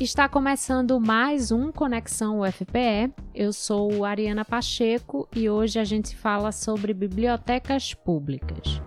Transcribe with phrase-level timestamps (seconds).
[0.00, 3.14] Está começando mais um Conexão UFPE.
[3.32, 8.82] Eu sou Ariana Pacheco e hoje a gente fala sobre bibliotecas públicas.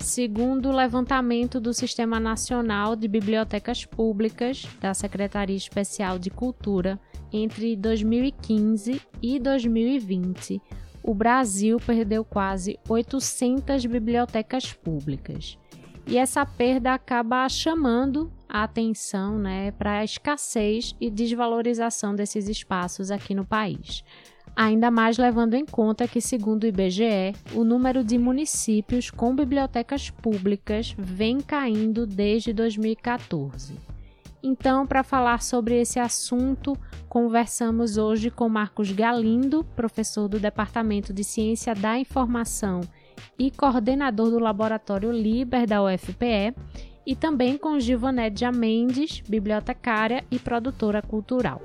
[0.00, 6.98] Segundo o levantamento do Sistema Nacional de Bibliotecas Públicas da Secretaria Especial de Cultura,
[7.32, 10.60] entre 2015 e 2020,
[11.06, 15.58] o Brasil perdeu quase 800 bibliotecas públicas.
[16.06, 23.10] E essa perda acaba chamando a atenção né, para a escassez e desvalorização desses espaços
[23.10, 24.02] aqui no país.
[24.56, 30.08] Ainda mais levando em conta que, segundo o IBGE, o número de municípios com bibliotecas
[30.08, 33.74] públicas vem caindo desde 2014.
[34.46, 36.76] Então, para falar sobre esse assunto,
[37.08, 42.82] conversamos hoje com Marcos Galindo, professor do Departamento de Ciência da Informação
[43.38, 46.54] e coordenador do Laboratório Liber da UFPE,
[47.06, 51.62] e também com Gilvanédia Mendes, bibliotecária e produtora cultural.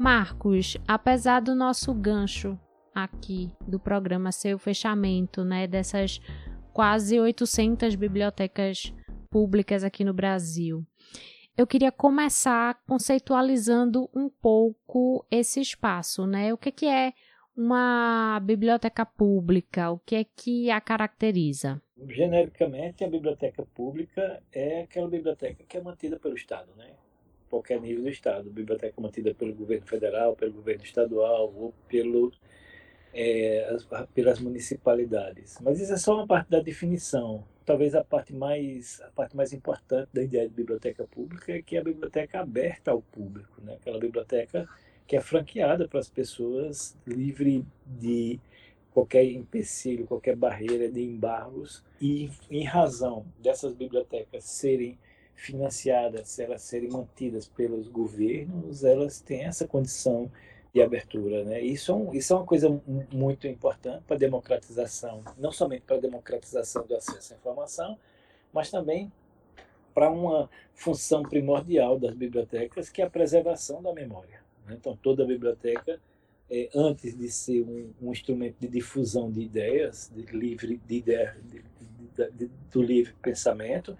[0.00, 2.58] Marcos, apesar do nosso gancho
[2.94, 6.22] aqui do programa ser o fechamento, né, dessas
[6.72, 8.94] quase 800 bibliotecas
[9.30, 10.86] públicas aqui no Brasil,
[11.54, 16.50] eu queria começar conceitualizando um pouco esse espaço, né?
[16.54, 17.12] O que, que é
[17.54, 19.90] uma biblioteca pública?
[19.90, 21.78] O que é que a caracteriza?
[22.08, 26.90] Genericamente, a biblioteca pública é aquela biblioteca que é mantida pelo Estado, né?
[27.50, 32.32] Qualquer nível do Estado, biblioteca mantida pelo governo federal, pelo governo estadual ou pelo,
[33.12, 35.58] é, as, pelas municipalidades.
[35.60, 37.44] Mas isso é só uma parte da definição.
[37.66, 41.76] Talvez a parte mais a parte mais importante da ideia de biblioteca pública é que
[41.76, 43.74] é a biblioteca aberta ao público, né?
[43.74, 44.68] Aquela biblioteca
[45.06, 48.38] que é franqueada para as pessoas, livre de
[48.92, 54.98] qualquer empecilho, qualquer barreira de embargos e em razão dessas bibliotecas serem
[55.40, 60.30] financiadas, elas serem mantidas pelos governos, elas têm essa condição
[60.72, 61.44] de abertura.
[61.44, 61.60] Né?
[61.62, 62.80] Isso, é um, isso é uma coisa
[63.12, 67.98] muito importante para a democratização, não somente para a democratização do acesso à informação,
[68.52, 69.10] mas também
[69.94, 74.40] para uma função primordial das bibliotecas, que é a preservação da memória.
[74.66, 74.76] Né?
[74.78, 75.98] Então, toda biblioteca,
[76.50, 81.36] é, antes de ser um, um, instrumento de difusão de ideias, de livre, de ideia,
[81.44, 81.64] de,
[82.30, 83.96] de, do livre pensamento,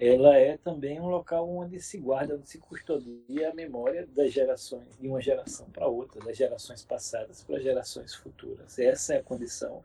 [0.00, 4.96] ela é também um local onde se guarda, onde se custodia a memória das gerações,
[4.98, 8.78] de uma geração para outra, das gerações passadas para gerações futuras.
[8.78, 9.82] Essa é a condição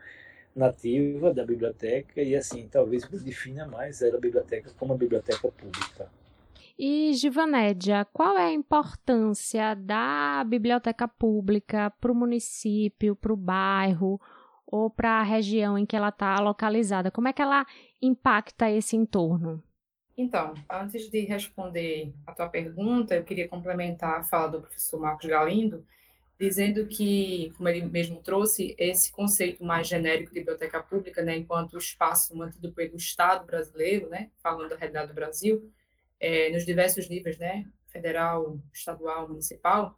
[0.56, 6.12] nativa da biblioteca e, assim, talvez defina mais a biblioteca como a biblioteca pública.
[6.78, 14.20] E, Givanédia, qual é a importância da biblioteca pública para o município, para o bairro
[14.66, 17.12] ou para a região em que ela está localizada?
[17.12, 17.66] Como é que ela
[18.02, 19.64] impacta esse entorno?
[20.16, 25.28] Então, antes de responder a tua pergunta, eu queria complementar a fala do professor Marcos
[25.28, 25.86] Galindo,
[26.40, 31.78] dizendo que, como ele mesmo trouxe, esse conceito mais genérico de biblioteca pública, né, enquanto
[31.78, 35.72] espaço mantido pelo Estado brasileiro, né, falando da realidade do Brasil,
[36.20, 39.98] é, nos diversos níveis, né, federal, estadual, municipal,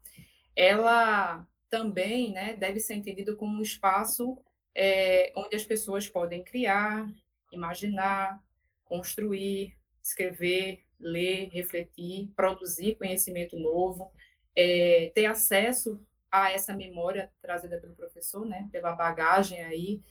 [0.56, 4.38] ela também né, deve ser entendida como um espaço
[4.74, 7.09] é, onde as pessoas podem criar,
[7.52, 8.42] imaginar,
[8.84, 9.75] construir,
[10.06, 14.12] escrever, ler, refletir, produzir conhecimento novo,
[14.56, 16.00] é, ter acesso
[16.32, 20.02] a essa memória trazida pelo professor, né, pela bagagem aí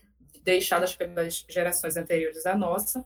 [0.43, 3.05] deixadas pelas gerações anteriores à nossa,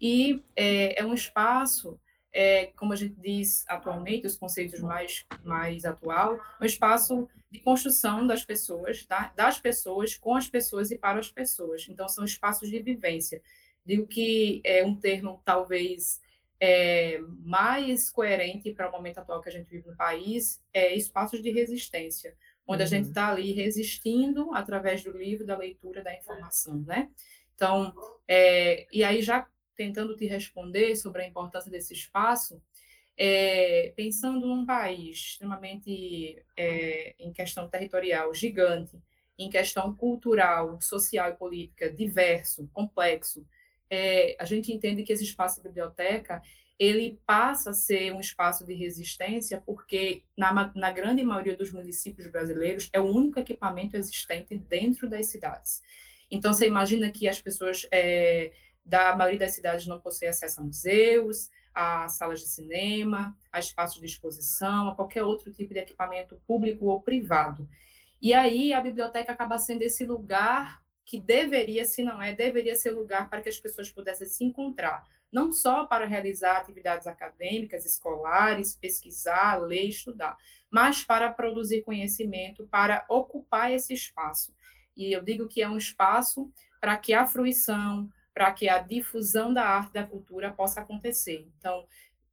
[0.00, 2.00] e é, é um espaço,
[2.32, 8.26] é, como a gente diz atualmente, os conceitos mais mais atual, um espaço de construção
[8.26, 9.32] das pessoas, tá?
[9.36, 11.86] das pessoas com as pessoas e para as pessoas.
[11.88, 13.42] Então são espaços de vivência.
[13.84, 16.20] Digo que é um termo talvez
[16.60, 21.42] é, mais coerente para o momento atual que a gente vive no país é espaços
[21.42, 22.36] de resistência,
[22.66, 22.86] onde uhum.
[22.86, 23.32] a gente está uhum.
[23.32, 27.10] ali resistindo através do livro, da leitura, da informação, né?
[27.54, 27.94] Então,
[28.28, 32.62] é, e aí já tentando te responder sobre a importância desse espaço,
[33.16, 38.98] é, pensando num país extremamente é, em questão territorial gigante,
[39.38, 43.46] em questão cultural, social e política diverso, complexo,
[43.90, 46.40] é, a gente entende que esse espaço biblioteca
[46.78, 52.26] ele passa a ser um espaço de resistência porque, na, na grande maioria dos municípios
[52.28, 55.82] brasileiros, é o único equipamento existente dentro das cidades.
[56.30, 58.52] Então, você imagina que as pessoas é,
[58.82, 64.00] da maioria das cidades não possuem acesso a museus, a salas de cinema, a espaços
[64.00, 67.68] de exposição, a qualquer outro tipo de equipamento público ou privado.
[68.22, 72.92] E aí a biblioteca acaba sendo esse lugar que deveria, se não é, deveria ser
[72.92, 78.76] lugar para que as pessoas pudessem se encontrar, não só para realizar atividades acadêmicas, escolares,
[78.76, 80.36] pesquisar, ler, estudar,
[80.70, 84.54] mas para produzir conhecimento, para ocupar esse espaço.
[84.96, 86.48] E eu digo que é um espaço
[86.80, 91.44] para que a fruição, para que a difusão da arte da cultura possa acontecer.
[91.58, 91.88] Então,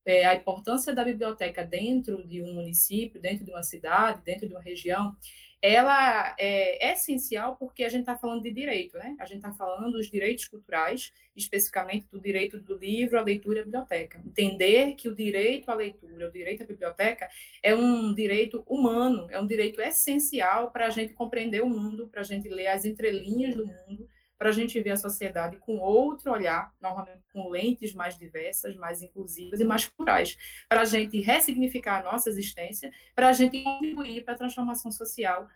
[0.05, 4.53] é, a importância da biblioteca dentro de um município, dentro de uma cidade, dentro de
[4.53, 5.17] uma região,
[5.61, 9.15] ela é essencial porque a gente está falando de direito, né?
[9.19, 13.61] A gente está falando dos direitos culturais, especificamente do direito do livro, a leitura e
[13.61, 14.21] a biblioteca.
[14.25, 17.27] Entender que o direito à leitura, o direito à biblioteca
[17.63, 22.21] é um direito humano, é um direito essencial para a gente compreender o mundo, para
[22.21, 24.07] a gente ler as entrelinhas do mundo,
[24.37, 29.01] para a gente ver a sociedade com outro olhar, normalmente com lentes mais diversas, mais
[29.01, 30.37] inclusivas e mais plurais,
[30.69, 35.47] para a gente ressignificar a nossa existência, para a gente contribuir para a transformação social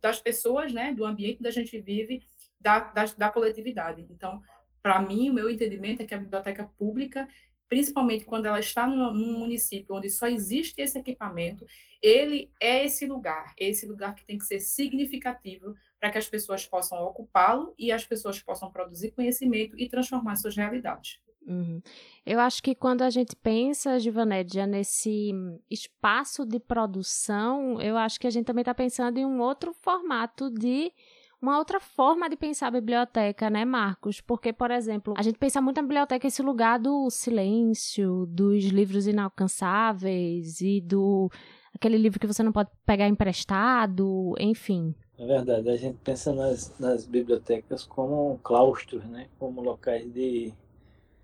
[0.00, 2.22] das pessoas, né, do ambiente que a gente vive,
[2.60, 4.06] da, da, da coletividade.
[4.10, 4.42] Então,
[4.82, 7.26] para mim, o meu entendimento é que a biblioteca pública
[7.68, 11.66] principalmente quando ela está num, município onde só existe esse equipamento,
[12.02, 16.66] ele é esse lugar, esse lugar que tem que ser significativo para que as pessoas
[16.66, 21.20] possam ocupá-lo e as pessoas possam produzir conhecimento e transformar suas realidades.
[21.46, 21.80] Uhum.
[22.26, 25.32] Eu acho que quando a gente pensa, Givanédia, nesse
[25.70, 30.50] espaço de produção, eu acho que a gente também está pensando em um outro formato
[30.50, 30.92] de
[31.40, 34.20] uma outra forma de pensar a biblioteca, né, Marcos?
[34.20, 39.06] Porque, por exemplo, a gente pensa muito na biblioteca esse lugar do silêncio, dos livros
[39.06, 41.30] inalcançáveis e do
[41.72, 44.94] aquele livro que você não pode pegar emprestado, enfim.
[45.18, 49.28] É verdade, a gente pensa nas, nas bibliotecas como claustros, né?
[49.36, 50.54] como locais de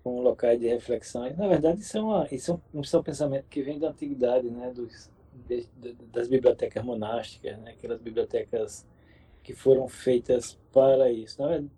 [0.03, 1.25] como locais de reflexão.
[1.25, 3.79] E, na verdade, isso é, uma, isso é um, isso é um pensamento que vem
[3.79, 4.71] da antiguidade, né?
[4.71, 5.09] Dos,
[5.47, 5.67] de,
[6.11, 7.71] das bibliotecas monásticas, né?
[7.71, 8.85] aquelas bibliotecas
[9.41, 11.41] que foram feitas para isso.
[11.41, 11.71] Na verdade,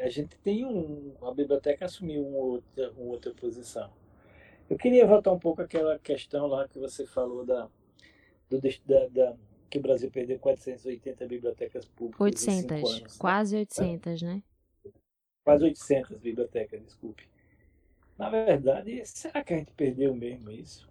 [0.00, 1.14] a gente tem um.
[1.22, 3.90] A biblioteca assumiu uma outra, uma outra posição.
[4.70, 7.68] Eu queria voltar um pouco àquela questão lá que você falou da,
[8.48, 9.36] do, da, da
[9.74, 13.08] que o Brasil perdeu 480 bibliotecas públicas 800, anos, né?
[13.18, 14.42] quase 800, né?
[15.42, 17.28] Quase 800 bibliotecas, desculpe.
[18.16, 20.88] Na verdade, será que a gente perdeu mesmo isso?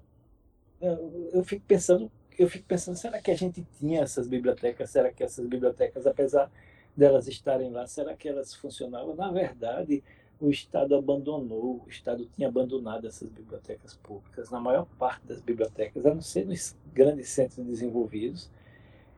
[0.81, 4.89] Eu, eu fico pensando, eu fico pensando, será que a gente tinha essas bibliotecas?
[4.89, 6.51] Será que essas bibliotecas, apesar
[6.93, 9.15] delas estarem lá, será que elas funcionavam?
[9.15, 10.03] Na verdade,
[10.41, 14.51] o Estado abandonou, o Estado tinha abandonado essas bibliotecas públicas.
[14.51, 18.51] Na maior parte das bibliotecas, a não ser nos grandes centros desenvolvidos,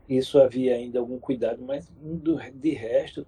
[0.07, 1.92] isso havia ainda algum cuidado, mas
[2.54, 3.25] de resto,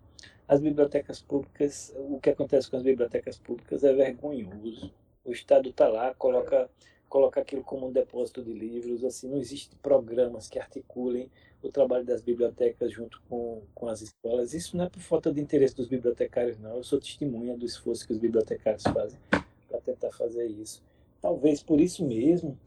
[0.48, 4.94] as bibliotecas públicas, o que acontece com as bibliotecas públicas é vergonhoso.
[5.26, 6.70] O Estado está lá, coloca,
[7.10, 11.30] coloca aquilo como um depósito de livros, assim, não existem programas que articulem
[11.62, 14.54] o trabalho das bibliotecas junto com, com as escolas.
[14.54, 16.78] Isso não é por falta de interesse dos bibliotecários, não.
[16.78, 19.20] Eu sou testemunha do esforço que os bibliotecários fazem
[19.68, 20.82] para tentar fazer isso.
[21.20, 22.58] Talvez por isso mesmo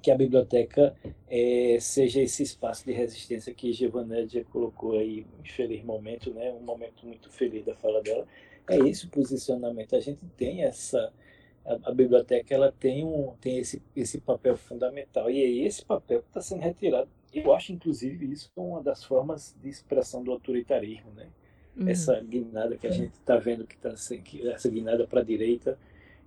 [0.00, 0.96] que a biblioteca
[1.28, 6.50] é, seja esse espaço de resistência que Givanédia colocou aí em feliz momento, né?
[6.52, 8.26] um momento muito feliz da fala dela.
[8.68, 9.96] É esse o posicionamento.
[9.96, 11.12] A gente tem essa.
[11.64, 15.30] A, a biblioteca ela tem, um, tem esse, esse papel fundamental.
[15.30, 17.08] E é esse papel que está sendo retirado.
[17.32, 21.10] Eu acho, inclusive, isso uma das formas de expressão do autoritarismo.
[21.12, 21.28] Né?
[21.76, 21.88] Uhum.
[21.88, 23.92] Essa guinada que a gente está vendo, que tá,
[24.24, 25.78] que essa guinada para a direita,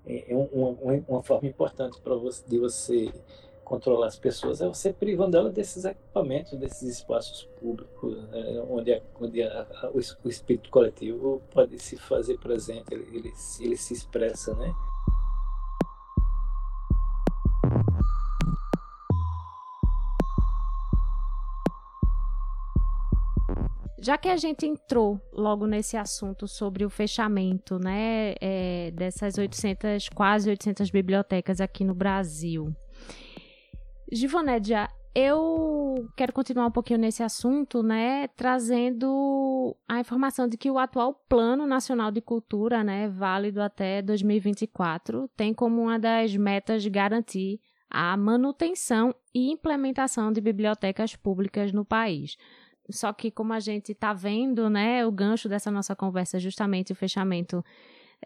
[0.06, 3.12] é, é uma, uma, uma forma importante para você, de você
[3.64, 9.02] controlar as pessoas é você privando ela desses equipamentos, desses espaços públicos, né, onde, a,
[9.20, 14.54] onde a, o, o, espírito coletivo pode se fazer presente, ele, ele, ele se expressa,
[14.56, 14.74] né?
[24.04, 30.10] Já que a gente entrou logo nesse assunto sobre o fechamento, né, é, dessas 800,
[30.10, 32.76] quase 800 bibliotecas aqui no Brasil,
[34.14, 40.78] Givonédia, eu quero continuar um pouquinho nesse assunto, né, trazendo a informação de que o
[40.78, 47.60] atual Plano Nacional de Cultura, né, válido até 2024, tem como uma das metas garantir
[47.90, 52.38] a manutenção e implementação de bibliotecas públicas no país.
[52.92, 56.92] Só que como a gente está vendo, né, o gancho dessa nossa conversa é justamente
[56.92, 57.66] o fechamento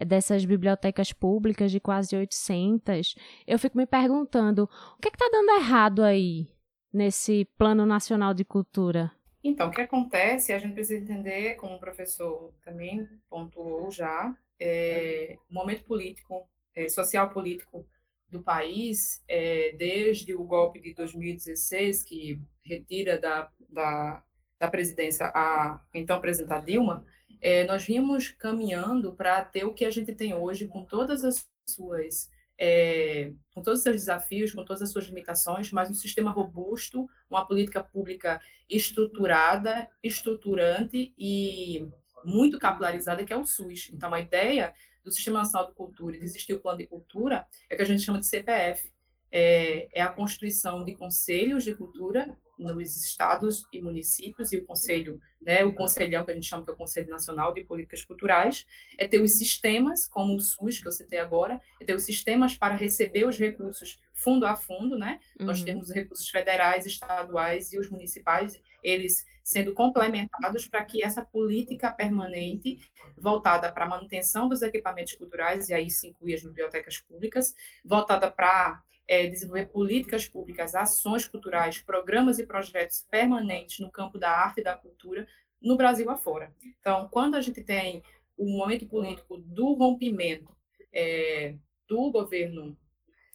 [0.06, 5.51] dessas bibliotecas públicas de quase 800, eu fico me perguntando, o que é está dando
[5.51, 6.48] errado aí
[6.92, 9.12] nesse Plano Nacional de Cultura?
[9.44, 15.38] Então, o que acontece, a gente precisa entender, como o professor também pontuou já, é,
[15.50, 17.86] o momento político é, social político
[18.30, 24.24] do país, é, desde o golpe de 2016, que retira da, da,
[24.60, 27.06] da presidência a então presidenta Dilma,
[27.41, 31.48] é, nós vimos caminhando para ter o que a gente tem hoje, com todas as
[31.70, 32.29] suas
[32.60, 37.08] é, com todos os seus desafios, com todas as suas limitações, mas um sistema robusto,
[37.29, 41.88] uma política pública estruturada, estruturante e
[42.25, 43.91] muito capilarizada, que é o SUS.
[43.94, 47.46] Então, a ideia do Sistema Nacional de Cultura e de existir o Plano de Cultura
[47.70, 48.91] é que a gente chama de CPF,
[49.32, 55.21] é, é a constituição de conselhos de cultura nos estados e municípios e o conselho,
[55.41, 58.65] né, o conselhão que a gente chama que é o Conselho Nacional de Políticas Culturais,
[58.97, 62.55] é ter os sistemas, como o SUS que eu citei agora, é ter os sistemas
[62.55, 65.19] para receber os recursos fundo a fundo, né?
[65.39, 65.45] Uhum.
[65.45, 71.23] Nós temos os recursos federais, estaduais e os municipais, eles sendo complementados para que essa
[71.23, 72.79] política permanente
[73.17, 78.29] voltada para a manutenção dos equipamentos culturais, e aí se inclui as bibliotecas públicas, voltada
[78.29, 84.59] para é, desenvolver políticas públicas, ações culturais, programas e projetos permanentes no campo da arte
[84.59, 85.25] e da cultura
[85.61, 86.53] no Brasil afora.
[86.79, 88.03] Então, quando a gente tem
[88.37, 90.55] o momento político do rompimento
[90.93, 91.55] é,
[91.87, 92.77] do governo,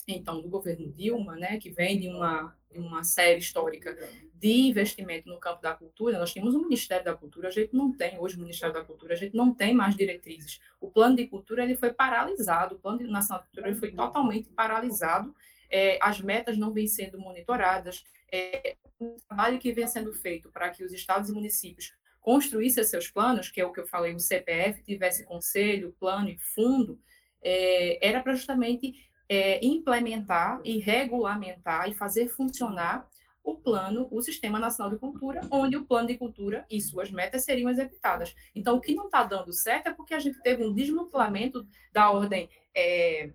[0.06, 3.96] então, do governo Dilma, né, que vem de uma, de uma série histórica
[4.34, 7.92] de investimento no campo da cultura, nós tínhamos o Ministério da Cultura, a gente não
[7.92, 10.60] tem hoje o Ministério da Cultura, a gente não tem mais diretrizes.
[10.80, 14.48] O plano de cultura ele foi paralisado, o plano nacional de cultura ele foi totalmente
[14.50, 15.32] paralisado
[15.72, 20.70] é, as metas não vêm sendo monitoradas, é, o trabalho que vem sendo feito para
[20.70, 24.20] que os estados e municípios construíssem seus planos, que é o que eu falei, o
[24.20, 27.00] CPF tivesse conselho, plano e fundo,
[27.42, 28.94] é, era para justamente
[29.28, 33.08] é, implementar e regulamentar e fazer funcionar
[33.42, 37.44] o plano, o Sistema Nacional de Cultura, onde o plano de cultura e suas metas
[37.44, 38.34] seriam executadas.
[38.54, 42.10] Então, o que não está dando certo é porque a gente teve um desmantelamento da
[42.10, 43.32] ordem é,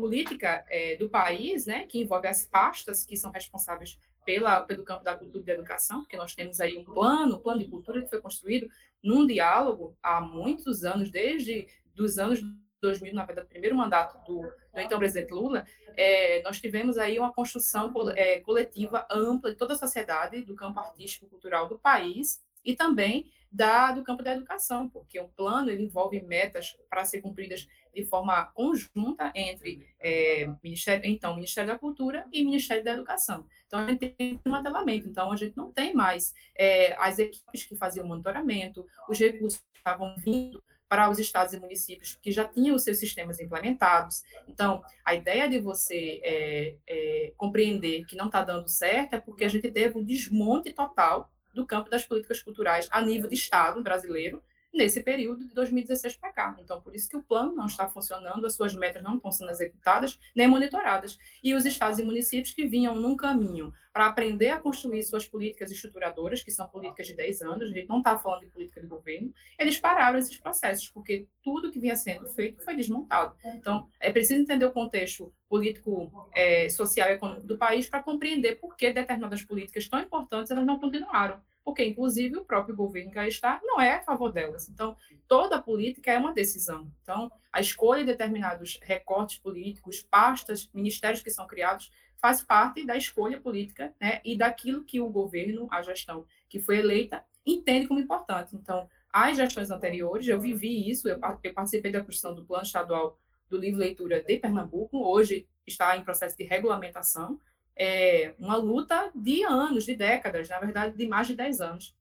[0.00, 5.04] política é, do país, né, que envolve as pastas que são responsáveis pela, pelo campo
[5.04, 8.02] da cultura e da educação, porque nós temos aí um plano, um plano de cultura
[8.02, 8.68] que foi construído
[9.02, 12.40] num diálogo há muitos anos, desde dos anos
[12.80, 15.66] 2000, na verdade, primeiro mandato do, do então presidente Lula,
[15.96, 20.80] é, nós tivemos aí uma construção é, coletiva ampla de toda a sociedade, do campo
[20.80, 26.20] artístico cultural do país, e também da, do campo da educação, porque o plano envolve
[26.22, 32.44] metas para ser cumpridas de forma conjunta entre é, Ministério, então, Ministério da Cultura e
[32.44, 33.46] Ministério da Educação.
[33.66, 37.64] Então, a gente tem um atelamento, então a gente não tem mais é, as equipes
[37.64, 42.44] que faziam monitoramento, os recursos que estavam vindo para os estados e municípios que já
[42.44, 44.24] tinham os seus sistemas implementados.
[44.48, 49.44] Então, a ideia de você é, é, compreender que não está dando certo é porque
[49.44, 53.80] a gente teve um desmonte total do campo das políticas culturais a nível de Estado
[53.82, 56.56] brasileiro, nesse período de 2016 para cá.
[56.60, 59.50] Então, por isso que o plano não está funcionando, as suas metas não estão sendo
[59.50, 61.18] executadas nem monitoradas.
[61.42, 65.70] E os estados e municípios que vinham num caminho para aprender a construir suas políticas
[65.70, 68.86] estruturadoras, que são políticas de 10 anos, a gente não está falando de política de
[68.86, 73.34] governo, eles pararam esses processos, porque tudo que vinha sendo feito foi desmontado.
[73.44, 78.60] Então, é preciso entender o contexto político, é, social e econômico do país para compreender
[78.60, 83.18] por que determinadas políticas tão importantes elas não continuaram porque, inclusive, o próprio governo que
[83.18, 84.68] aí está não é a favor delas.
[84.68, 84.96] Então,
[85.28, 86.90] toda política é uma decisão.
[87.02, 91.90] Então, a escolha de determinados recortes políticos, pastas, ministérios que são criados,
[92.20, 96.78] faz parte da escolha política né, e daquilo que o governo, a gestão que foi
[96.78, 98.54] eleita, entende como importante.
[98.54, 103.18] Então, as gestões anteriores, eu vivi isso, eu, eu participei da construção do plano estadual
[103.48, 107.40] do livro leitura de Pernambuco, hoje está em processo de regulamentação,
[107.76, 111.94] é, uma luta de anos, de décadas, na verdade, de mais de 10 anos.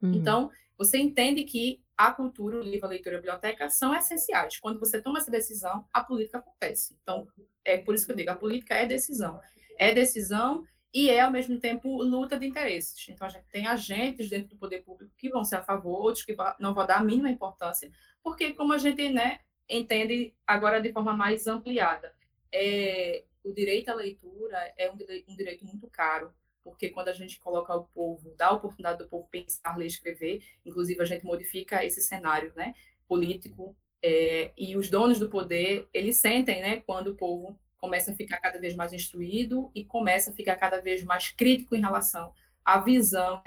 [0.00, 0.12] Uhum.
[0.14, 4.58] Então, você entende que a cultura, o livro, a leitura a biblioteca são essenciais.
[4.58, 6.96] Quando você toma essa decisão, a política acontece.
[7.02, 7.26] Então,
[7.64, 9.40] é por isso que eu digo, a política é decisão.
[9.78, 13.08] É decisão e é, ao mesmo tempo, luta de interesses.
[13.08, 16.24] Então, a gente tem agentes dentro do poder público que vão ser a favor, outros
[16.24, 17.90] que não vão dar a mínima importância,
[18.22, 22.14] porque, como a gente né, entende agora de forma mais ampliada,
[22.52, 26.32] é, o direito à leitura é um direito, um direito muito caro,
[26.64, 30.42] porque quando a gente coloca o povo, dá a oportunidade do povo pensar, ler, escrever,
[30.64, 32.74] inclusive a gente modifica esse cenário, né,
[33.06, 38.14] político, é, e os donos do poder, eles sentem, né, quando o povo começa a
[38.14, 42.32] ficar cada vez mais instruído e começa a ficar cada vez mais crítico em relação
[42.64, 43.40] à visão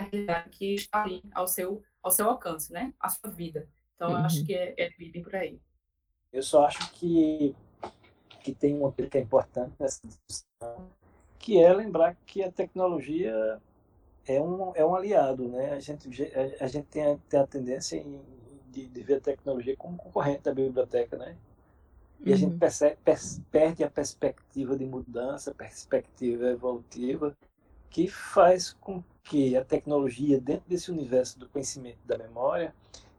[0.52, 3.68] que está ali ao seu, ao seu alcance, né, à sua vida.
[3.96, 4.20] Então, uhum.
[4.20, 4.46] eu acho uhum.
[4.46, 5.60] que é, é bem por aí.
[6.32, 7.54] Eu só acho que
[8.40, 10.88] que tem uma coisa que é importante nessa discussão,
[11.38, 13.60] que é lembrar que a tecnologia
[14.26, 15.74] é um, é um aliado, né?
[15.74, 18.04] A gente, a, a gente tem, a, tem a tendência
[18.72, 21.36] de, de ver a tecnologia como concorrente da biblioteca, né?
[22.22, 22.60] E a gente uhum.
[22.60, 22.98] percebe,
[23.50, 27.36] perde a perspectiva de mudança, perspectiva evolutiva,
[27.90, 32.74] que faz com que a tecnologia, dentro desse universo do conhecimento da memória,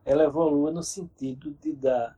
[0.05, 2.17] ela evolua no sentido de dar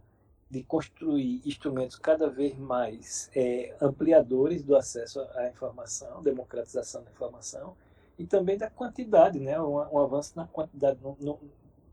[0.53, 7.75] de construir instrumentos cada vez mais é, ampliadores do acesso à informação, democratização da informação
[8.19, 11.41] e também da quantidade, né, um, um avanço na quantidade, no, no,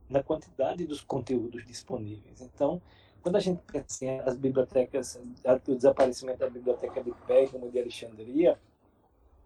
[0.10, 2.42] na quantidade dos conteúdos disponíveis.
[2.42, 2.82] Então,
[3.22, 5.18] quando a gente pensa assim, as bibliotecas,
[5.66, 8.60] o desaparecimento da biblioteca de Pérgamo de Alexandria,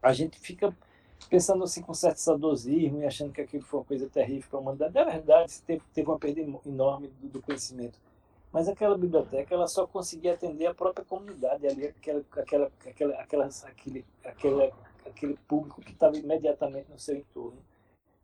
[0.02, 0.76] a gente fica
[1.30, 4.62] pensando assim com certo saudosismo e achando que aquilo foi uma coisa terrível para a
[4.62, 4.98] humanidade.
[4.98, 8.00] É verdade, teve, teve uma perda enorme do, do conhecimento
[8.54, 13.50] mas aquela biblioteca ela só conseguia atender a própria comunidade ali, aquela, aquela, aquela, aquela,
[13.66, 17.58] aquele, aquele, aquele público que estava imediatamente no seu entorno.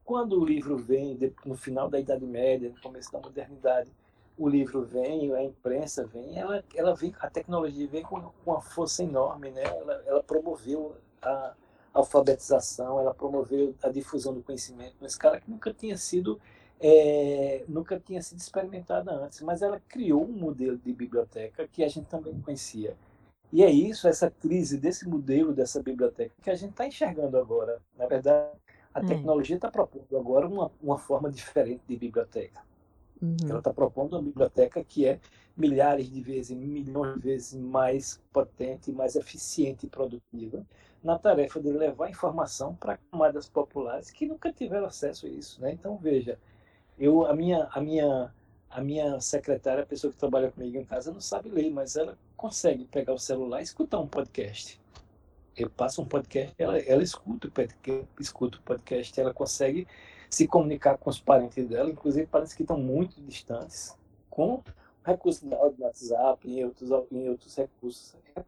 [0.06, 3.92] Quando o livro vem, no final da Idade Média, no começo da modernidade,
[4.38, 8.62] o livro vem, a imprensa vem, ela, ela vem, a tecnologia vem com, com uma
[8.62, 9.64] força enorme, né?
[9.64, 11.54] ela, ela promoveu a
[11.92, 16.40] alfabetização, ela promoveu a difusão do conhecimento numa escala que nunca tinha sido
[16.80, 21.88] é, nunca tinha sido experimentada antes, mas ela criou um modelo de biblioteca que a
[21.88, 22.96] gente também conhecia.
[23.52, 27.82] E é isso, essa crise desse modelo, dessa biblioteca, que a gente está enxergando agora.
[27.98, 28.56] Na verdade,
[28.94, 29.06] a hum.
[29.06, 32.62] tecnologia está propondo agora uma, uma forma diferente de biblioteca.
[33.22, 33.36] Uhum.
[33.50, 35.20] Ela está propondo uma biblioteca que é
[35.58, 40.66] milhares de vezes, milhões de vezes mais potente, mais eficiente e produtiva
[41.04, 45.62] na tarefa de levar informação para camadas populares que nunca tiveram acesso a isso.
[45.62, 45.72] Né?
[45.74, 46.40] Então, veja,
[47.00, 48.34] eu, a minha, a minha,
[48.70, 52.18] a minha secretária, a pessoa que trabalha comigo em casa, não sabe ler, mas ela
[52.36, 54.80] consegue pegar o celular e escutar um podcast.
[55.56, 57.50] Eu passo um podcast, ela, ela escuta,
[58.20, 59.88] escuta o podcast, ela consegue
[60.30, 63.98] se comunicar com os parentes dela, inclusive parentes que estão muito distantes,
[64.30, 64.62] com
[65.04, 68.16] recursos de WhatsApp e outros, em outros recursos.
[68.36, 68.44] É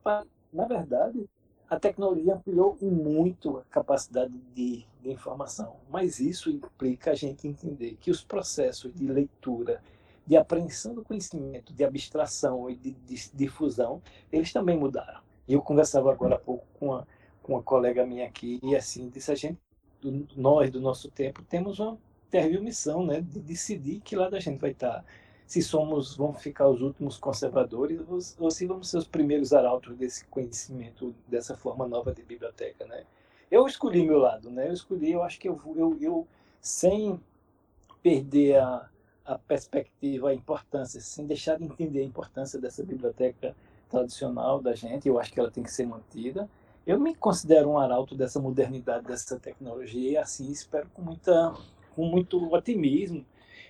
[0.54, 1.28] na verdade,
[1.72, 7.96] a tecnologia ampliou muito a capacidade de, de, informação, mas isso implica a gente entender
[8.02, 9.82] que os processos de leitura,
[10.28, 15.22] de apreensão do conhecimento, de abstração e de, de difusão, eles também mudaram.
[15.48, 17.08] Eu conversava agora há pouco com uma,
[17.42, 19.58] com uma colega minha aqui e assim disse a gente,
[20.36, 21.98] nós do nosso tempo temos uma
[22.30, 25.06] terrível missão, né, de decidir que lado a gente vai estar
[25.52, 29.98] se somos vamos ficar os últimos conservadores ou, ou se vamos ser os primeiros arautos
[29.98, 33.04] desse conhecimento dessa forma nova de biblioteca, né?
[33.52, 34.70] Eu escolhi meu lado, né?
[34.70, 36.28] Eu escolhi, eu acho que eu eu, eu
[36.62, 37.20] sem
[38.02, 38.90] perder a,
[39.26, 43.54] a perspectiva, a importância, sem deixar de entender a importância dessa biblioteca
[43.90, 46.50] tradicional da gente, eu acho que ela tem que ser mantida.
[46.88, 51.54] Eu me considero um arauto dessa modernidade, dessa tecnologia, e assim espero com muita
[51.94, 53.26] com muito otimismo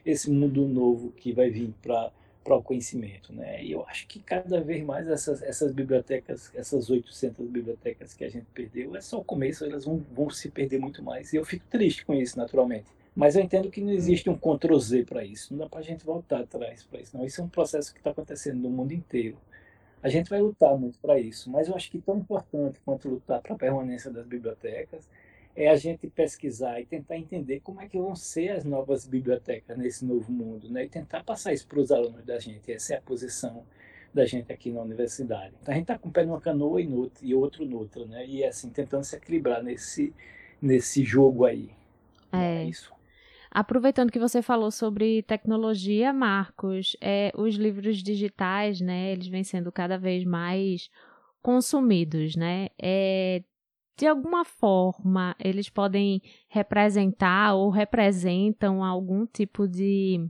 [0.05, 2.11] esse mundo novo que vai vir para
[2.43, 3.63] para o conhecimento, né?
[3.63, 8.29] E eu acho que cada vez mais essas, essas bibliotecas, essas 800 bibliotecas que a
[8.29, 11.33] gente perdeu, é só o começo, elas vão, vão se perder muito mais.
[11.33, 12.85] E eu fico triste com isso, naturalmente.
[13.15, 15.83] Mas eu entendo que não existe um Ctrl Z para isso, não dá para a
[15.83, 17.15] gente voltar atrás para isso.
[17.15, 19.37] Não, isso é um processo que está acontecendo no mundo inteiro.
[20.01, 23.39] A gente vai lutar muito para isso, mas eu acho que tão importante quanto lutar
[23.41, 25.07] para a permanência das bibliotecas
[25.55, 29.77] é a gente pesquisar e tentar entender como é que vão ser as novas bibliotecas
[29.77, 30.85] nesse novo mundo, né?
[30.85, 32.71] E tentar passar isso para os alunos da gente.
[32.71, 33.65] Essa é a posição
[34.13, 35.53] da gente aqui na universidade.
[35.61, 38.25] Então, a gente está com um pé numa canoa e, no, e outro noutra, né?
[38.25, 40.13] E assim, tentando se equilibrar nesse,
[40.61, 41.69] nesse jogo aí.
[42.31, 42.63] É.
[42.63, 42.91] é isso.
[43.49, 49.69] Aproveitando que você falou sobre tecnologia, Marcos, é, os livros digitais, né, eles vêm sendo
[49.73, 50.89] cada vez mais
[51.41, 52.69] consumidos, né?
[52.81, 53.43] É,
[53.97, 60.27] de alguma forma, eles podem representar ou representam algum tipo de.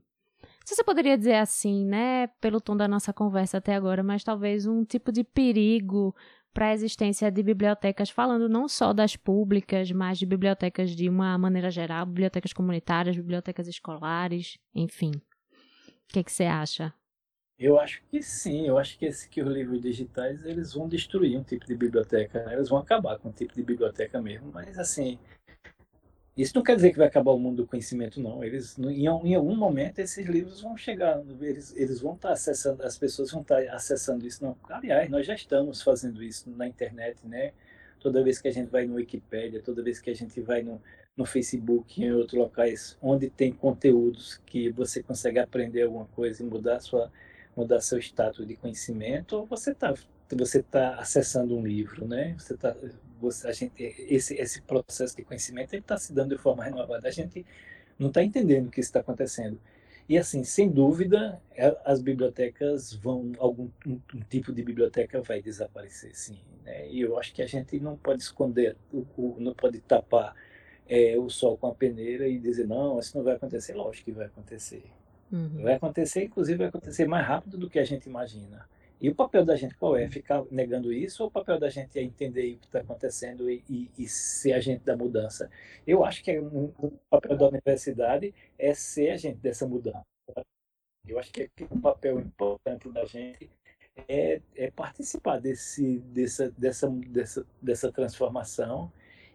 [0.65, 4.65] Se você poderia dizer assim, né, pelo tom da nossa conversa até agora, mas talvez
[4.65, 6.15] um tipo de perigo
[6.53, 11.37] para a existência de bibliotecas, falando não só das públicas, mas de bibliotecas de uma
[11.37, 15.11] maneira geral, bibliotecas comunitárias, bibliotecas escolares, enfim.
[15.11, 16.93] O que, que você acha?
[17.61, 21.37] Eu acho que sim, eu acho que, esse, que os livros digitais eles vão destruir
[21.37, 22.55] um tipo de biblioteca, né?
[22.55, 25.19] eles vão acabar com um tipo de biblioteca mesmo, mas assim,
[26.35, 28.43] isso não quer dizer que vai acabar o mundo do conhecimento, não.
[28.43, 32.97] Eles, em, em algum momento, esses livros vão chegar, eles, eles vão estar acessando, as
[32.97, 34.43] pessoas vão estar acessando isso.
[34.43, 34.57] Não.
[34.67, 37.51] Aliás, nós já estamos fazendo isso na internet, né?
[37.99, 40.81] Toda vez que a gente vai no Wikipedia, toda vez que a gente vai no,
[41.15, 46.45] no Facebook, em outros locais, onde tem conteúdos que você consegue aprender alguma coisa e
[46.45, 47.11] mudar a sua
[47.55, 49.93] mudar seu status de conhecimento, ou você está
[50.35, 52.35] você tá acessando um livro, né?
[52.37, 52.75] Você tá,
[53.19, 57.07] você, a gente, esse, esse processo de conhecimento está se dando de forma renovada.
[57.07, 57.45] A gente
[57.99, 59.59] não está entendendo o que está acontecendo.
[60.09, 65.41] E assim, sem dúvida, é, as bibliotecas vão, algum um, um tipo de biblioteca vai
[65.41, 66.39] desaparecer, sim.
[66.63, 66.89] Né?
[66.89, 68.75] E eu acho que a gente não pode esconder,
[69.37, 70.35] não pode tapar
[70.87, 73.73] é, o sol com a peneira e dizer, não, isso não vai acontecer.
[73.73, 74.83] Lógico que vai acontecer.
[75.31, 75.63] Uhum.
[75.63, 78.67] Vai acontecer, inclusive vai acontecer mais rápido do que a gente imagina.
[78.99, 80.07] E o papel da gente qual é?
[80.07, 83.63] Ficar negando isso ou o papel da gente é entender o que está acontecendo e,
[83.67, 85.49] e, e, ser agente da mudança?
[85.87, 90.05] Eu acho que é um, o papel da universidade é ser agente dessa mudança.
[91.07, 93.49] Eu acho que o um papel importante da gente
[94.07, 98.91] é, é participar desse, dessa, dessa, dessa, dessa transformação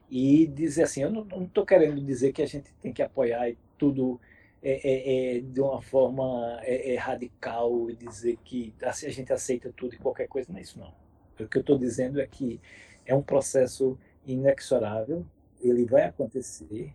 [0.08, 4.20] e dizer assim, eu não estou querendo dizer que a gente tem que apoiar tudo
[4.62, 9.32] é, é, é, de uma forma é, é radical e dizer que assim, a gente
[9.32, 10.92] aceita tudo e qualquer coisa, não é isso não.
[11.38, 12.60] O que eu estou dizendo é que
[13.04, 15.24] é um processo inexorável,
[15.60, 16.94] ele vai acontecer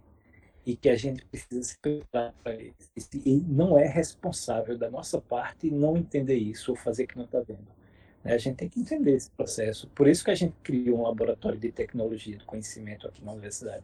[0.65, 2.76] e que a gente precisa se preparar para ele.
[3.26, 7.39] E não é responsável da nossa parte não entender isso ou fazer que não está
[7.39, 7.67] vendo.
[8.24, 8.34] Né?
[8.34, 9.88] A gente tem que entender esse processo.
[9.89, 13.84] Por isso que a gente criou um laboratório de tecnologia do conhecimento aqui na universidade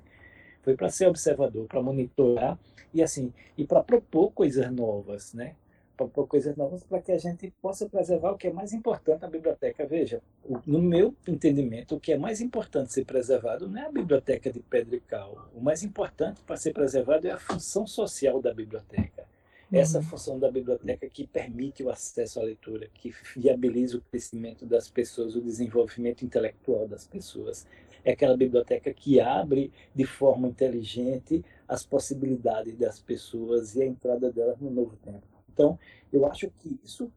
[0.68, 2.60] foi para ser observador, para monitorar
[2.94, 5.56] e assim, e para propor coisas novas, né?
[5.96, 9.22] Para propor coisas novas para que a gente possa preservar o que é mais importante
[9.22, 9.88] na biblioteca.
[9.88, 10.22] Veja,
[10.66, 14.60] no meu entendimento, o que é mais importante ser preservado não é a biblioteca de
[14.60, 15.50] pedra e cal.
[15.56, 19.26] O mais importante para ser preservado é a função social da biblioteca.
[19.72, 20.04] Essa uhum.
[20.04, 25.34] função da biblioteca que permite o acesso à leitura, que viabiliza o crescimento das pessoas,
[25.36, 27.66] o desenvolvimento intelectual das pessoas
[28.04, 34.32] é aquela biblioteca que abre de forma inteligente as possibilidades das pessoas e a entrada
[34.32, 35.24] delas no novo tempo.
[35.52, 35.78] Então,
[36.12, 37.12] eu acho que isso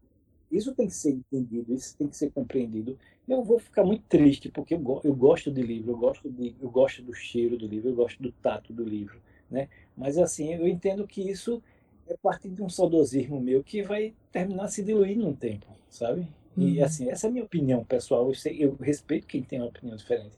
[0.50, 2.98] isso tem que ser entendido, isso tem que ser compreendido.
[3.28, 6.68] Eu vou ficar muito triste porque eu, eu gosto de livro, eu gosto de eu
[6.68, 9.68] gosto do cheiro do livro, eu gosto do tato do livro, né?
[9.96, 11.62] Mas assim, eu entendo que isso
[12.08, 16.26] é parte de um saudosismo meu que vai terminar se diluindo no tempo, sabe?
[16.56, 16.84] E uhum.
[16.84, 18.26] assim, essa é a minha opinião pessoal.
[18.26, 20.36] Eu, sei, eu respeito quem tem uma opinião diferente.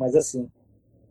[0.00, 0.50] Mas, assim,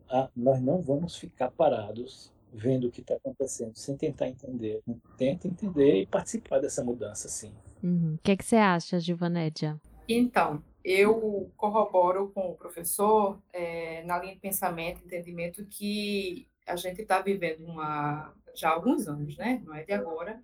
[0.10, 4.82] a, nós não vamos ficar parados vendo o que está acontecendo sem tentar entender.
[5.15, 7.54] Tenta entender e participar dessa mudança, sim.
[7.84, 8.15] Uhum.
[8.15, 9.80] O que, é que você acha, Givanédia?
[10.08, 17.04] Então, eu corroboro com o professor é, na linha de pensamento, entendimento que a gente
[17.04, 19.62] está vivendo uma já há alguns anos, né?
[19.63, 20.41] Não é de agora,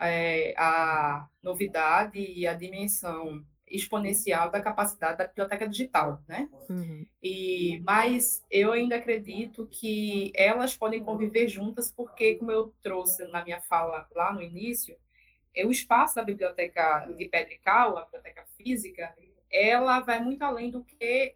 [0.00, 6.48] é, a novidade e a dimensão exponencial da capacidade da biblioteca digital, né?
[6.68, 7.06] Uhum.
[7.22, 13.42] E mas eu ainda acredito que elas podem conviver juntas porque, como eu trouxe na
[13.44, 14.96] minha fala lá no início,
[15.54, 19.14] é o espaço da biblioteca de pedra e cal, a biblioteca física,
[19.50, 21.34] ela vai muito além do que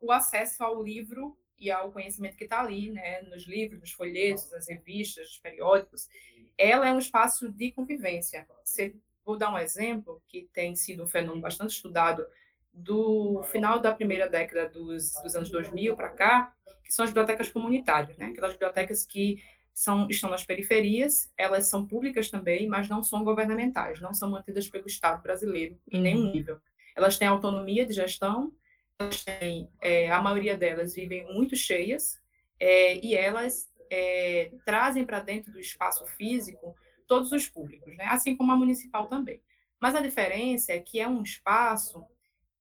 [0.00, 3.20] o acesso ao livro e ao conhecimento que está ali, né?
[3.22, 6.08] Nos livros, nos folhetos, nas revistas, nos periódicos.
[6.56, 8.46] Ela é um espaço de convivência.
[8.64, 12.26] Você Vou dar um exemplo que tem sido um fenômeno bastante estudado
[12.72, 16.54] do final da primeira década dos, dos anos 2000 para cá,
[16.84, 18.26] que são as bibliotecas comunitárias, né?
[18.26, 24.00] aquelas bibliotecas que são, estão nas periferias, elas são públicas também, mas não são governamentais,
[24.00, 26.32] não são mantidas pelo Estado brasileiro em nenhum uhum.
[26.32, 26.60] nível.
[26.96, 28.52] Elas têm autonomia de gestão,
[28.98, 32.20] elas têm, é, a maioria delas vivem muito cheias,
[32.58, 36.76] é, e elas é, trazem para dentro do espaço físico
[37.10, 38.04] todos os públicos, né?
[38.04, 39.42] assim como a municipal também.
[39.80, 42.06] Mas a diferença é que é um espaço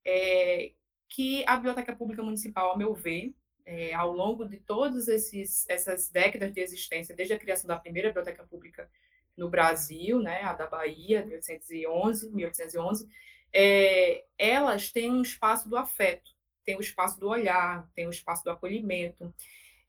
[0.03, 0.71] é,
[1.07, 3.31] que a Biblioteca Pública Municipal, ao meu ver,
[3.63, 8.43] é, ao longo de todas essas décadas de existência, desde a criação da primeira biblioteca
[8.43, 8.89] pública
[9.37, 13.07] no Brasil, né, a da Bahia, 1811, 1811,
[13.53, 16.31] é, elas têm um espaço do afeto,
[16.65, 19.31] tem o espaço do olhar, tem o espaço do acolhimento.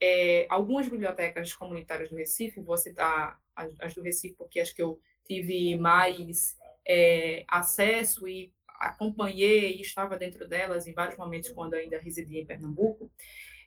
[0.02, 4.82] É, algumas bibliotecas comunitárias no Recife, vou citar as, as do Recife, porque acho que
[4.82, 6.56] eu tive mais
[6.88, 12.46] é, acesso e acompanhei e estava dentro delas em vários momentos quando ainda residia em
[12.46, 13.10] Pernambuco,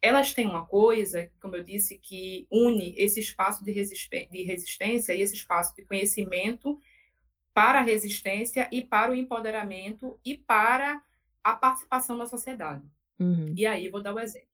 [0.01, 5.21] elas têm uma coisa, como eu disse, que une esse espaço de, de resistência e
[5.21, 6.81] esse espaço de conhecimento
[7.53, 11.01] para a resistência e para o empoderamento e para
[11.43, 12.83] a participação na sociedade.
[13.19, 13.53] Uhum.
[13.55, 14.52] E aí, vou dar o um exemplo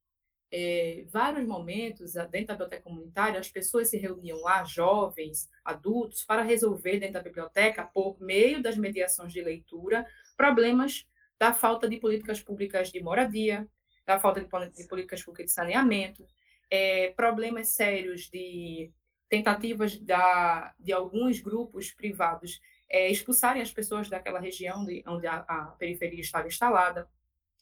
[0.51, 6.41] é, vários momentos dentro da biblioteca comunitária, as pessoas se reuniam lá, jovens, adultos, para
[6.41, 11.07] resolver dentro da biblioteca, por meio das mediações de leitura, problemas
[11.37, 13.67] da falta de políticas públicas de moradia,
[14.05, 16.25] da falta de, de políticas públicas de saneamento,
[16.69, 18.91] é, problemas sérios de
[19.29, 22.59] tentativas da, de alguns grupos privados
[22.89, 27.07] é, expulsarem as pessoas daquela região de, onde a, a periferia estava instalada.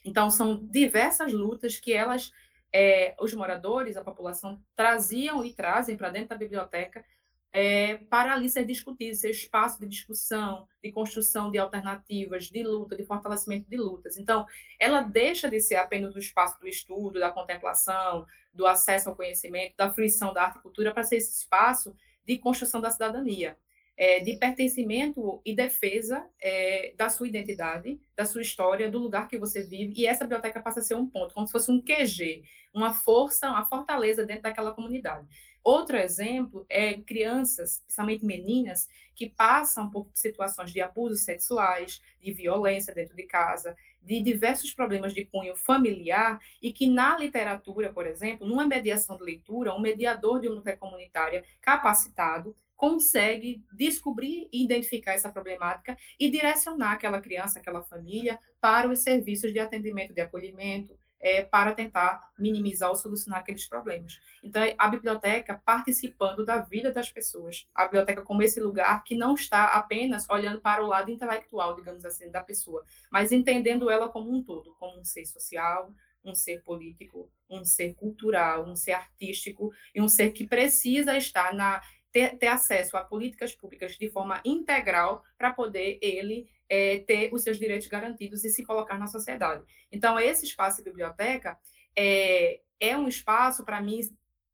[0.05, 2.31] Então, são diversas lutas que elas
[2.79, 7.03] é, os moradores, a população, traziam e trazem para dentro da biblioteca
[7.51, 12.95] é, para ali ser discutido, ser espaço de discussão, de construção de alternativas, de luta,
[12.95, 14.15] de fortalecimento de lutas.
[14.15, 14.45] Então,
[14.79, 19.73] ela deixa de ser apenas o espaço do estudo, da contemplação, do acesso ao conhecimento,
[19.75, 23.57] da fruição da arte e cultura, para ser esse espaço de construção da cidadania,
[23.97, 29.39] é, de pertencimento e defesa é, da sua identidade, da sua história, do lugar que
[29.39, 29.93] você vive.
[29.97, 33.49] E essa biblioteca passa a ser um ponto, como se fosse um QG, uma força,
[33.49, 35.27] uma fortaleza dentro daquela comunidade.
[35.63, 42.93] Outro exemplo é crianças, principalmente meninas, que passam por situações de abusos sexuais, de violência
[42.93, 48.47] dentro de casa, de diversos problemas de cunho familiar e que na literatura, por exemplo,
[48.47, 55.29] numa mediação de leitura, um mediador de luta comunitária capacitado consegue descobrir e identificar essa
[55.29, 61.43] problemática e direcionar aquela criança, aquela família para os serviços de atendimento, de acolhimento, é,
[61.43, 64.19] para tentar minimizar ou solucionar aqueles problemas.
[64.43, 69.33] Então, a biblioteca participando da vida das pessoas, a biblioteca como esse lugar que não
[69.33, 74.31] está apenas olhando para o lado intelectual, digamos assim, da pessoa, mas entendendo ela como
[74.31, 75.91] um todo, como um ser social,
[76.23, 81.53] um ser político, um ser cultural, um ser artístico e um ser que precisa estar
[81.53, 87.33] na ter, ter acesso a políticas públicas de forma integral para poder ele é, ter
[87.33, 89.63] os seus direitos garantidos e se colocar na sociedade.
[89.91, 91.57] Então, esse espaço de biblioteca
[91.95, 94.01] é, é um espaço, para mim,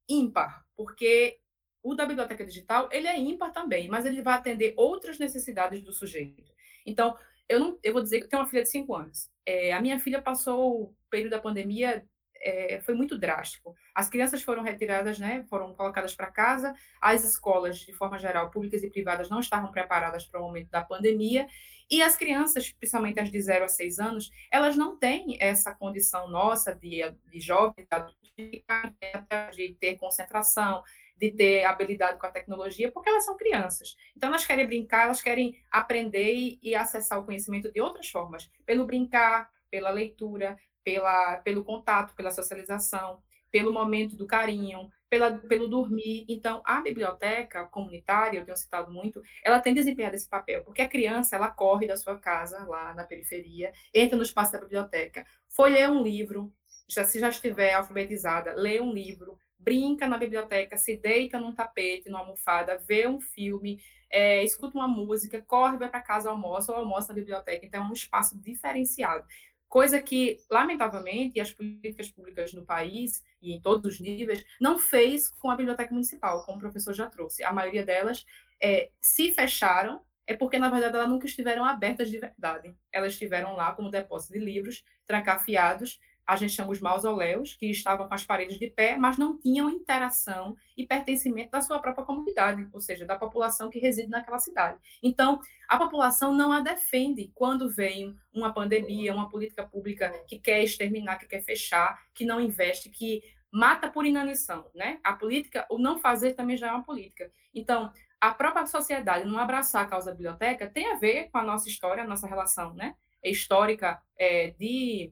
[0.07, 1.39] ímpar, porque
[1.81, 5.91] o da biblioteca digital, ele é ímpar também, mas ele vai atender outras necessidades do
[5.91, 6.53] sujeito.
[6.85, 9.29] Então, eu, não, eu vou dizer que eu tenho uma filha de cinco anos.
[9.45, 12.05] É, a minha filha passou o período da pandemia
[12.43, 13.75] é, foi muito drástico.
[13.95, 18.84] As crianças foram retiradas, né, foram colocadas para casa, as escolas, de forma geral, públicas
[18.84, 21.47] e privadas, não estavam preparadas para o momento da pandemia,
[21.89, 26.27] e as crianças, principalmente as de 0 a 6 anos, elas não têm essa condição
[26.27, 27.01] nossa de,
[27.32, 27.88] de jovens,
[28.36, 30.84] de ter concentração,
[31.17, 33.95] de ter habilidade com a tecnologia, porque elas são crianças.
[34.15, 38.49] Então, elas querem brincar, elas querem aprender e, e acessar o conhecimento de outras formas,
[38.65, 45.67] pelo brincar, pela leitura, pela, pelo contato, pela socialização, pelo momento do carinho, pela, pelo
[45.67, 46.25] dormir.
[46.27, 50.89] Então, a biblioteca comunitária, eu tenho citado muito, ela tem desempenhado esse papel, porque a
[50.89, 55.69] criança, ela corre da sua casa, lá na periferia, entra no espaço da biblioteca, foi
[55.69, 56.51] ler um livro,
[56.89, 62.09] já, se já estiver alfabetizada, lê um livro, brinca na biblioteca, se deita num tapete,
[62.09, 66.79] numa almofada, vê um filme, é, escuta uma música, corre, vai para casa, almoça ou
[66.79, 67.65] almoça na biblioteca.
[67.65, 69.25] Então, é um espaço diferenciado
[69.73, 75.27] coisa que, lamentavelmente, as políticas públicas no país, e em todos os níveis, não fez
[75.27, 77.43] com a biblioteca municipal, como o professor já trouxe.
[77.43, 78.23] A maioria delas
[78.62, 82.75] é, se fecharam, é porque, na verdade, elas nunca estiveram abertas de verdade.
[82.91, 88.07] Elas estiveram lá como depósito de livros, trancafiados, a gente chama os mausoléus, que estavam
[88.07, 92.67] com as paredes de pé, mas não tinham interação e pertencimento da sua própria comunidade,
[92.71, 94.79] ou seja, da população que reside naquela cidade.
[95.01, 100.63] Então, a população não a defende quando vem uma pandemia, uma política pública que quer
[100.63, 104.99] exterminar, que quer fechar, que não investe, que mata por inanição, né?
[105.03, 107.31] A política, o não fazer também já é uma política.
[107.53, 111.43] Então, a própria sociedade não abraçar a causa da biblioteca tem a ver com a
[111.43, 112.95] nossa história, a nossa relação, né?
[113.21, 115.12] Histórica é, de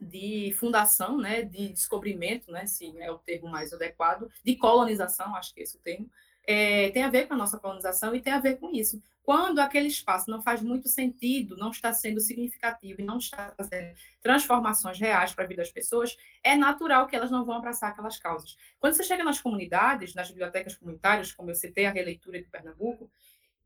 [0.00, 5.54] de fundação, né, de descobrimento, né, se é o termo mais adequado, de colonização, acho
[5.54, 6.10] que esse é o termo,
[6.46, 9.02] é, tem a ver com a nossa colonização e tem a ver com isso.
[9.22, 13.94] Quando aquele espaço não faz muito sentido, não está sendo significativo e não está fazendo
[14.22, 18.18] transformações reais para a vida das pessoas, é natural que elas não vão abraçar aquelas
[18.18, 18.54] causas.
[18.78, 23.10] Quando você chega nas comunidades, nas bibliotecas comunitárias, como eu citei a releitura de Pernambuco,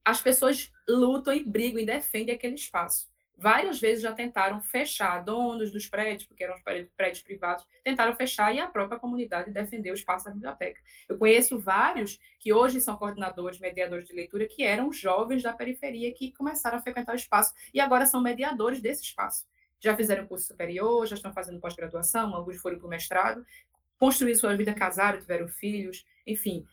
[0.04, 5.70] as pessoas lutam e brigam e defendem aquele espaço várias vezes já tentaram fechar, donos
[5.70, 6.56] dos prédios, porque eram
[6.96, 10.80] prédios, privados, tentaram fechar e a própria comunidade defendeu o espaço da biblioteca.
[11.08, 16.12] Eu conheço vários que hoje são coordenadores, mediadores de leitura, que eram jovens da periferia
[16.12, 19.46] que começaram a frequentar o espaço e agora são mediadores desse espaço.
[19.80, 23.46] Já fizeram curso superior, já estão fazendo pós-graduação, alguns foram para o mestrado,
[23.96, 26.66] construíram sua vida, casaram, tiveram filhos, enfim,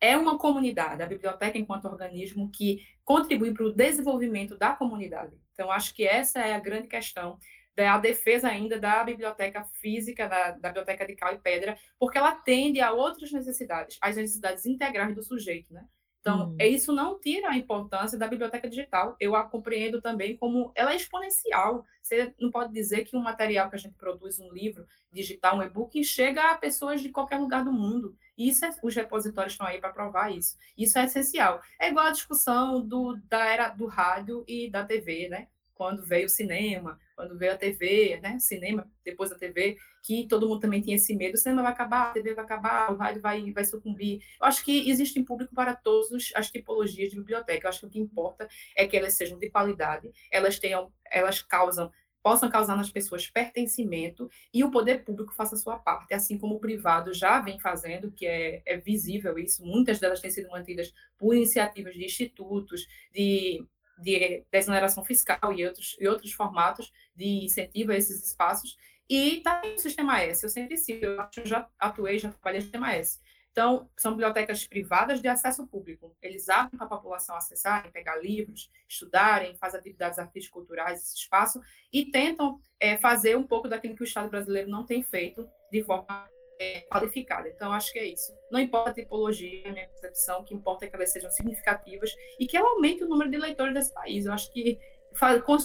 [0.00, 5.36] é uma comunidade, a biblioteca enquanto organismo que contribui para o desenvolvimento da comunidade.
[5.52, 7.38] Então, acho que essa é a grande questão
[7.76, 12.30] da defesa ainda da biblioteca física, da, da, biblioteca de cal e pedra, porque ela
[12.30, 15.84] atende a outras necessidades, as necessidades integrais do sujeito, né?
[16.24, 16.56] Então, hum.
[16.58, 19.14] isso não tira a importância da biblioteca digital.
[19.20, 21.84] Eu a compreendo também como ela é exponencial.
[22.02, 25.62] Você não pode dizer que um material que a gente produz, um livro digital, um
[25.62, 28.16] e-book, chega a pessoas de qualquer lugar do mundo.
[28.38, 30.56] Isso é, os repositórios estão aí para provar isso.
[30.78, 31.60] Isso é essencial.
[31.78, 35.48] É igual a discussão do, da era do rádio e da TV, né?
[35.74, 38.38] quando veio o cinema, quando veio a TV, né?
[38.38, 42.10] Cinema, depois da TV, que todo mundo também tinha esse medo, o cinema vai acabar,
[42.10, 44.20] a TV vai acabar, o rádio vai, vai sucumbir.
[44.40, 47.66] Eu acho que existe um público para todas as tipologias de biblioteca.
[47.66, 51.42] Eu acho que o que importa é que elas sejam de qualidade, elas tenham, elas
[51.42, 51.90] causam
[52.24, 56.54] possam causar nas pessoas pertencimento e o poder público faça a sua parte, assim como
[56.54, 60.90] o privado já vem fazendo, que é, é visível isso, muitas delas têm sido mantidas
[61.18, 63.62] por iniciativas de institutos, de,
[63.98, 68.76] de desoneração fiscal e outros, e outros formatos de incentivo a esses espaços,
[69.08, 72.92] e está no Sistema S, eu sempre cito, eu já atuei, já trabalhei no Sistema
[72.94, 73.20] S,
[73.54, 76.16] então, são bibliotecas privadas de acesso público.
[76.20, 81.60] Eles abrem para a população acessarem, pegar livros, estudarem, fazer atividades artísticas culturais nesse espaço
[81.92, 85.84] e tentam é, fazer um pouco daquilo que o Estado brasileiro não tem feito de
[85.84, 87.48] forma é, qualificada.
[87.48, 88.36] Então, acho que é isso.
[88.50, 92.14] Não importa a tipologia, a minha percepção, o que importa é que elas sejam significativas
[92.38, 94.26] e que ela aumente o número de leitores desse país.
[94.26, 94.78] Eu acho que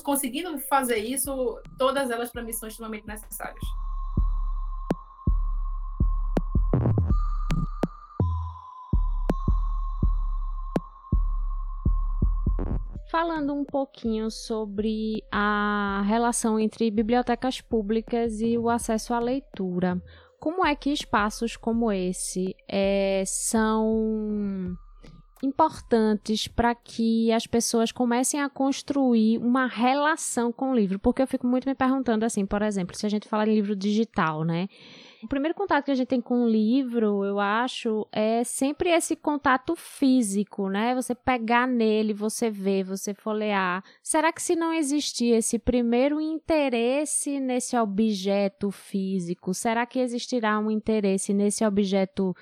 [0.03, 3.63] conseguindo fazer isso, todas elas, para mim, são extremamente necessárias.
[13.09, 20.01] falando um pouquinho sobre a relação entre bibliotecas públicas e o acesso à leitura.
[20.39, 24.77] Como é que espaços como esse é, são
[25.41, 30.99] importantes para que as pessoas comecem a construir uma relação com o livro?
[30.99, 33.75] Porque eu fico muito me perguntando assim, por exemplo, se a gente fala em livro
[33.75, 34.67] digital, né?
[35.21, 39.17] O primeiro contato que a gente tem com o livro, eu acho, é sempre esse
[39.17, 40.95] contato físico, né?
[40.95, 43.83] Você pegar nele, você ver, você folhear.
[44.01, 50.71] Será que se não existir esse primeiro interesse nesse objeto físico, será que existirá um
[50.71, 52.33] interesse nesse objeto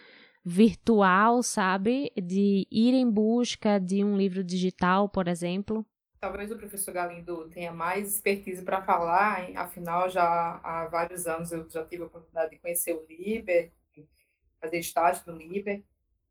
[0.46, 2.12] virtual, sabe?
[2.16, 5.84] De ir em busca de um livro digital, por exemplo?
[6.20, 9.56] Talvez o professor Galindo tenha mais expertise para falar, hein?
[9.56, 13.72] afinal, já há vários anos eu já tive a oportunidade de conhecer o Liber,
[14.60, 15.84] fazer estágio no Liber,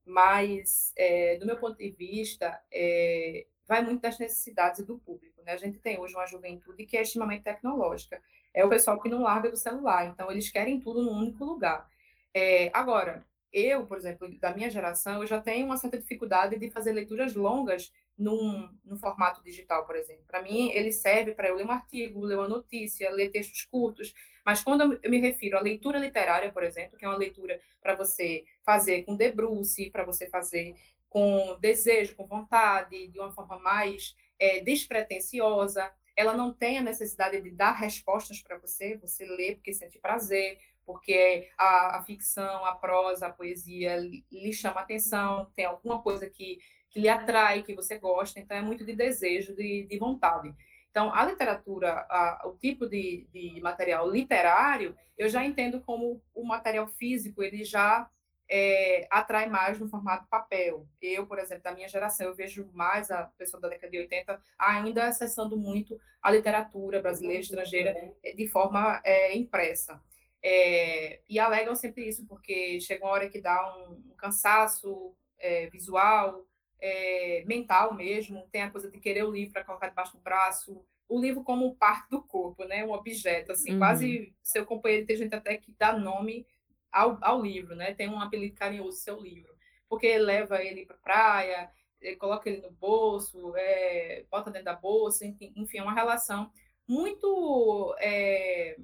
[0.04, 5.40] mas, é, do meu ponto de vista, é, vai muito das necessidades do público.
[5.44, 5.52] Né?
[5.52, 8.20] A gente tem hoje uma juventude que é extremamente tecnológica,
[8.52, 11.88] é o pessoal que não larga do celular, então eles querem tudo num único lugar.
[12.34, 16.70] É, agora, eu, por exemplo, da minha geração, eu já tenho uma certa dificuldade de
[16.70, 20.24] fazer leituras longas num, num formato digital, por exemplo.
[20.26, 24.14] Para mim, ele serve para eu ler um artigo, ler uma notícia, ler textos curtos,
[24.44, 27.94] mas quando eu me refiro à leitura literária, por exemplo, que é uma leitura para
[27.94, 30.74] você fazer com debruce, para você fazer
[31.08, 37.40] com desejo, com vontade, de uma forma mais é, despretensiosa, ela não tem a necessidade
[37.40, 42.74] de dar respostas para você, você lê porque sente prazer, porque a, a, ficção, a
[42.74, 46.58] prosa, a poesia lhe chama atenção, tem alguma coisa que,
[46.96, 50.54] que lhe atrai, que você gosta, então é muito de desejo, de, de vontade.
[50.90, 56.42] Então, a literatura, a, o tipo de, de material literário, eu já entendo como o
[56.42, 58.08] material físico, ele já
[58.48, 60.88] é, atrai mais no formato papel.
[61.02, 64.40] Eu, por exemplo, da minha geração, eu vejo mais a pessoa da década de 80
[64.58, 67.94] ainda acessando muito a literatura brasileira, estrangeira,
[68.34, 70.00] de forma é, impressa.
[70.42, 75.66] É, e alegam sempre isso, porque chega uma hora que dá um, um cansaço é,
[75.66, 76.46] visual,
[76.80, 80.84] é, mental mesmo, tem a coisa de querer o livro para colocar debaixo do braço,
[81.08, 83.78] o livro como parte do corpo, né, um objeto, assim, uhum.
[83.78, 86.46] quase seu companheiro, tem gente até que dá nome
[86.90, 89.54] ao, ao livro, né, tem um apelido carinhoso seu livro,
[89.88, 91.70] porque leva ele para praia,
[92.18, 96.50] coloca ele no bolso, é, bota dentro da bolsa, enfim, enfim é uma relação
[96.86, 98.76] muito é,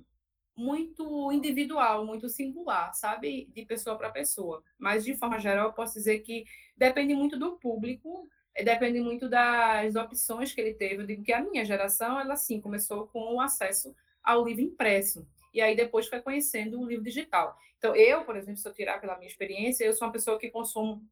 [0.62, 3.48] muito individual, muito singular, sabe?
[3.52, 4.62] De pessoa para pessoa.
[4.78, 6.44] Mas, de forma geral, eu posso dizer que
[6.76, 11.02] depende muito do público, eh, depende muito das opções que ele teve.
[11.02, 15.26] Eu digo que a minha geração, ela sim, começou com o acesso ao livro impresso.
[15.52, 17.56] E aí depois foi conhecendo o livro digital.
[17.76, 20.48] Então, eu, por exemplo, se eu tirar pela minha experiência, eu sou uma pessoa que
[20.48, 21.02] consumo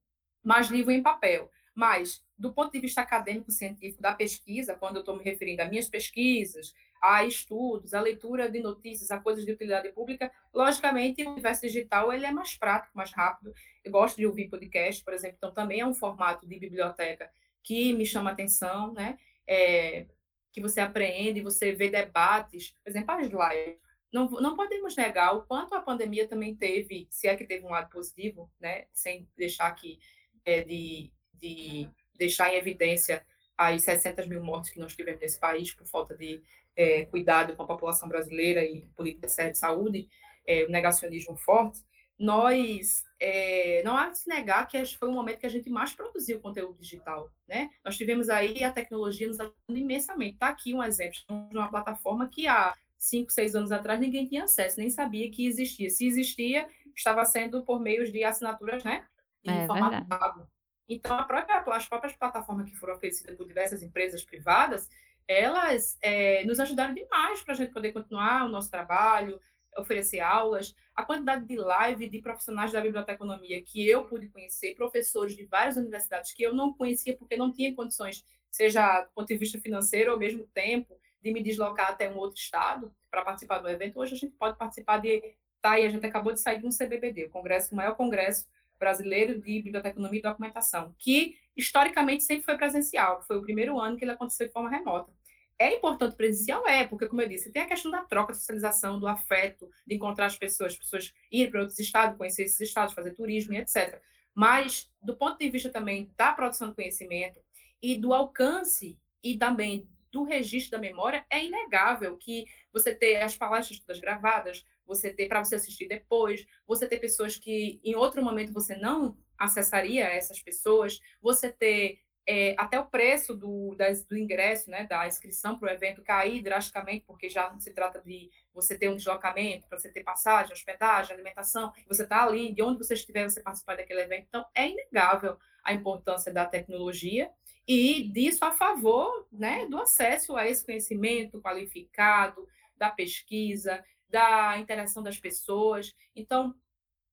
[0.43, 1.51] mais livro em papel.
[1.75, 5.65] Mas, do ponto de vista acadêmico, científico, da pesquisa, quando eu estou me referindo a
[5.67, 11.31] minhas pesquisas, a estudos, a leitura de notícias, a coisas de utilidade pública, logicamente o
[11.31, 13.55] universo digital ele é mais prático, mais rápido.
[13.83, 17.31] Eu gosto de ouvir podcast, por exemplo, então também é um formato de biblioteca
[17.63, 19.19] que me chama atenção, né?
[19.47, 20.07] É,
[20.53, 23.79] que você aprende, você vê debates, por exemplo, as lives.
[24.13, 27.71] Não, não podemos negar o quanto a pandemia também teve, se é que teve um
[27.71, 28.87] lado positivo, né?
[28.93, 29.99] Sem deixar aqui
[30.45, 33.25] é, de, de deixar em evidência
[33.61, 36.43] as 600 mil mortes que nós tivemos nesse país por falta de
[36.75, 40.09] é, cuidado com a população brasileira e política de saúde,
[40.47, 41.85] é, o negacionismo forte,
[42.19, 45.93] nós é, não há de se negar que foi o momento que a gente mais
[45.93, 47.69] produziu conteúdo digital, né?
[47.85, 50.35] Nós tivemos aí a tecnologia nos ajudando imensamente.
[50.35, 51.19] Está aqui um exemplo
[51.51, 55.47] de uma plataforma que há cinco, seis anos atrás ninguém tinha acesso, nem sabia que
[55.47, 55.91] existia.
[55.91, 59.05] Se existia, estava sendo por meio de assinaturas, né?
[59.45, 60.49] Em é, formato pago.
[60.91, 64.91] Então, a própria, as próprias plataformas que foram oferecidas por diversas empresas privadas,
[65.29, 69.41] elas é, nos ajudaram demais para a gente poder continuar o nosso trabalho,
[69.79, 75.37] oferecer aulas, a quantidade de live de profissionais da biblioteconomia que eu pude conhecer, professores
[75.37, 79.37] de várias universidades que eu não conhecia porque não tinha condições, seja do ponto de
[79.37, 83.69] vista financeiro ou mesmo tempo, de me deslocar até um outro estado para participar do
[83.69, 84.01] evento.
[84.01, 85.37] Hoje a gente pode participar de.
[85.63, 88.49] Tá, e a gente acabou de sair de um CBBD, o congresso, o maior congresso
[88.81, 94.05] brasileiro de biblioteconomia e documentação, que historicamente sempre foi presencial, foi o primeiro ano que
[94.05, 95.13] ele aconteceu de forma remota.
[95.59, 96.67] É importante presencial?
[96.67, 99.95] É, porque, como eu disse, tem a questão da troca, da socialização, do afeto, de
[99.95, 103.59] encontrar as pessoas, as pessoas irem para outros estados, conhecer esses estados, fazer turismo e
[103.59, 104.01] etc.
[104.35, 107.39] Mas, do ponto de vista também da produção de conhecimento
[107.83, 113.37] e do alcance e também do registro da memória, é inegável que você ter as
[113.37, 118.23] palestras todas gravadas, você ter para você assistir depois, você ter pessoas que em outro
[118.23, 124.17] momento você não acessaria essas pessoas, você ter é, até o preço do, das, do
[124.17, 128.79] ingresso, né, da inscrição para o evento cair drasticamente, porque já se trata de você
[128.79, 132.95] ter um deslocamento, para você ter passagem, hospedagem, alimentação, você está ali, de onde você
[132.95, 134.27] estiver, você participar daquele evento.
[134.29, 137.31] Então, é inegável a importância da tecnologia
[137.67, 142.47] e disso a favor né, do acesso a esse conhecimento qualificado,
[142.77, 145.95] da pesquisa, da interação das pessoas.
[146.17, 146.55] Então,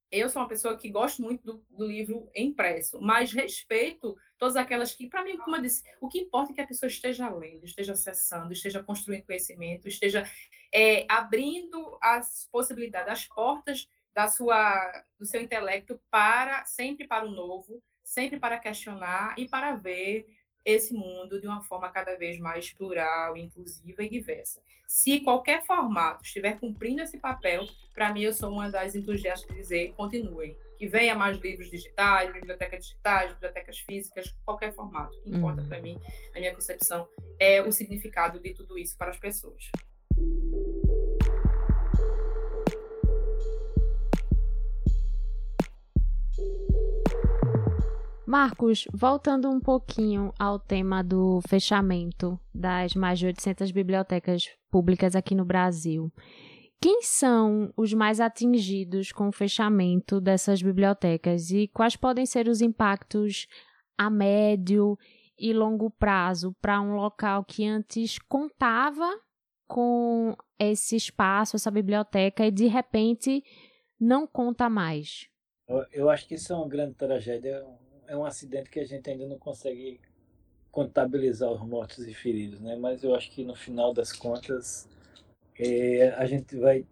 [0.10, 4.94] eu sou uma pessoa que gosto muito do, do livro impresso, mas respeito todas aquelas
[4.94, 7.66] que, para mim, como eu disse, o que importa é que a pessoa esteja lendo,
[7.66, 10.24] esteja acessando, esteja construindo conhecimento, esteja
[10.74, 17.32] é, abrindo as possibilidades, as portas da sua, do seu intelecto para sempre para o
[17.32, 20.26] novo, sempre para questionar e para ver
[20.64, 24.62] esse mundo de uma forma cada vez mais plural, inclusiva e diversa.
[24.88, 29.62] Se qualquer formato estiver cumprindo esse papel, para mim eu sou uma das entusiastas de
[29.62, 35.18] dizer continuem, que venha mais livros digitais, bibliotecas digitais, bibliotecas físicas, qualquer formato.
[35.18, 35.68] O que importa uhum.
[35.68, 36.00] para mim,
[36.34, 39.70] na minha concepção, é o significado de tudo isso para as pessoas.
[48.28, 55.34] Marcos, voltando um pouquinho ao tema do fechamento das mais de 800 bibliotecas públicas aqui
[55.34, 56.12] no Brasil.
[56.82, 62.60] Quem são os mais atingidos com o fechamento dessas bibliotecas e quais podem ser os
[62.60, 63.48] impactos
[63.98, 64.98] a médio
[65.40, 69.10] e longo prazo para um local que antes contava
[69.66, 73.42] com esse espaço, essa biblioteca e de repente
[73.98, 75.30] não conta mais?
[75.94, 77.66] Eu acho que isso é uma grande tragédia,
[78.08, 80.00] é um acidente que a gente ainda não consegue
[80.72, 82.76] contabilizar os mortos e feridos, né?
[82.76, 84.88] Mas eu acho que no final das contas
[85.60, 86.86] é, a gente vai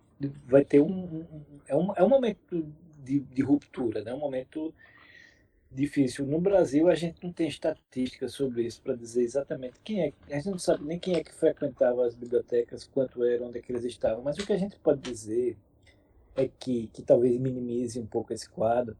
[0.45, 1.25] vai ter um, um,
[1.67, 4.13] é um é um momento de, de ruptura, né?
[4.13, 4.73] Um momento
[5.71, 6.25] difícil.
[6.25, 10.13] No Brasil a gente não tem estatísticas sobre isso para dizer exatamente quem é.
[10.29, 13.61] A gente não sabe nem quem é que frequentava as bibliotecas, quanto eram, onde é
[13.61, 14.23] que eles estavam.
[14.23, 15.57] Mas o que a gente pode dizer
[16.35, 18.97] é que que talvez minimize um pouco esse quadro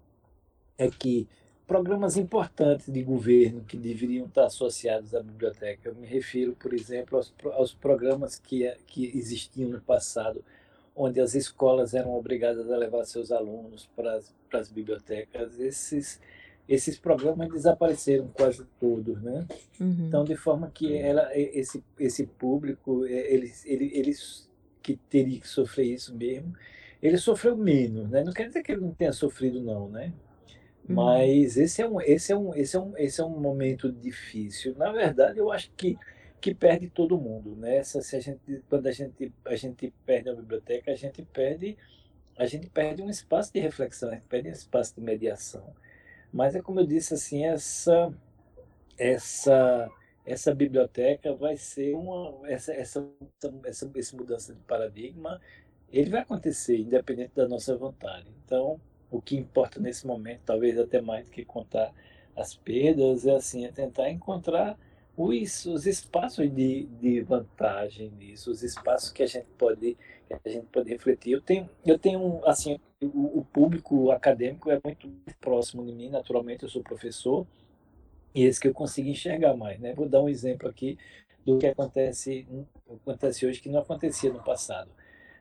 [0.78, 1.28] é que
[1.68, 5.89] programas importantes de governo que deveriam estar associados à biblioteca.
[5.89, 10.43] Eu me refiro, por exemplo, aos, aos programas que, que existiam no passado,
[10.95, 15.59] onde as escolas eram obrigadas a levar seus alunos para as, para as bibliotecas.
[15.59, 16.22] Esses,
[16.70, 19.47] esses programas desapareceram quase todos, né?
[19.80, 20.05] Uhum.
[20.07, 24.49] Então, de forma que ela, esse, esse público, eles, ele, eles
[24.82, 26.53] que teria que sofrer isso mesmo,
[27.01, 28.24] ele sofreu menos, né?
[28.24, 30.13] Não quer dizer que ele não tenha sofrido, não, né?
[30.88, 30.95] Uhum.
[30.95, 34.75] Mas esse é um, esse é um, esse é um, esse é um momento difícil.
[34.75, 35.97] Na verdade, eu acho que
[36.41, 37.81] que perde todo mundo, né?
[37.83, 41.75] Se, se a gente, quando a gente a gente perde a biblioteca, a gente perde
[42.38, 45.73] a gente perde um espaço de reflexão, a gente perde um espaço de mediação.
[46.31, 48.13] Mas é como eu disse assim, essa
[48.97, 49.89] essa
[50.25, 53.07] essa biblioteca vai ser uma essa essa
[53.65, 55.41] essa, essa mudança de paradigma,
[55.91, 58.27] ele vai acontecer independente da nossa vontade.
[58.45, 58.79] Então,
[59.18, 61.93] o que importa nesse momento, talvez até mais do que contar
[62.36, 64.78] as perdas, é assim, é tentar encontrar
[65.18, 69.97] os, os espaços de, de vantagem nisso, os espaços que a gente pode
[70.43, 71.34] a gente pode refletir.
[71.34, 75.07] Eu tenho, eu tenho assim, o, o público acadêmico é muito
[75.39, 77.45] próximo de mim, naturalmente eu sou professor,
[78.34, 79.93] e esse que eu consigo enxergar mais, né?
[79.93, 80.97] Vou dar um exemplo aqui
[81.45, 82.47] do que acontece,
[82.89, 84.89] acontece hoje que não acontecia no passado.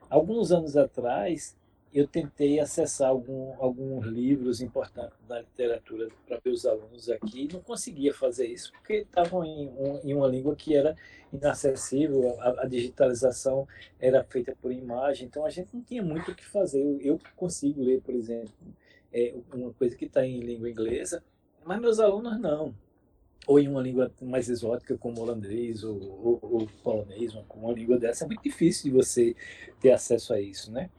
[0.09, 1.57] Alguns anos atrás,
[1.95, 8.13] eu tentei acessar algum, alguns livros importantes da literatura para os alunos aqui não conseguia
[8.13, 10.93] fazer isso porque estavam em, um, em uma língua que era
[11.31, 13.65] inacessível, a, a, digitalização
[13.97, 16.81] era feita por imagem, então a gente não tinha muito o que fazer.
[16.81, 18.53] Eu, eu consigo ler, por exemplo,
[19.11, 21.23] é, uma coisa que está em língua inglesa,
[21.63, 22.75] mas meus alunos não.
[23.47, 27.97] Ou em uma língua mais exótica, como holandês ou, ou, ou polonês, uma, uma língua
[27.97, 29.35] dessa, é muito difícil de você
[29.79, 30.89] ter acesso a isso, né?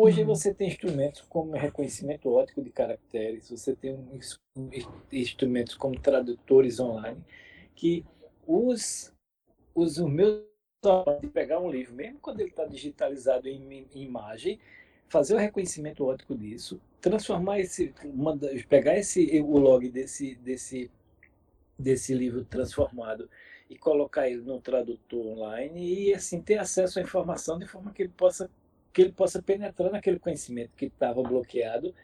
[0.00, 0.28] Hoje uhum.
[0.28, 4.70] você tem instrumentos como reconhecimento óptico de caracteres, você tem um,
[5.10, 7.20] instrumentos como tradutores online,
[7.74, 8.04] que
[8.46, 9.12] os,
[9.74, 10.44] os, os meus
[11.32, 14.60] pegar um livro, mesmo quando ele está digitalizado em, em, imagem,
[15.08, 17.92] fazer o reconhecimento óptico disso, transformar esse,
[18.68, 20.88] pegar esse o log desse, desse,
[21.76, 23.28] desse livro transformado
[23.68, 28.02] e colocar ele no tradutor online e assim ter acesso à informação de forma que
[28.02, 28.48] ele possa
[28.92, 31.94] que ele possa penetrar naquele conhecimento que estava bloqueado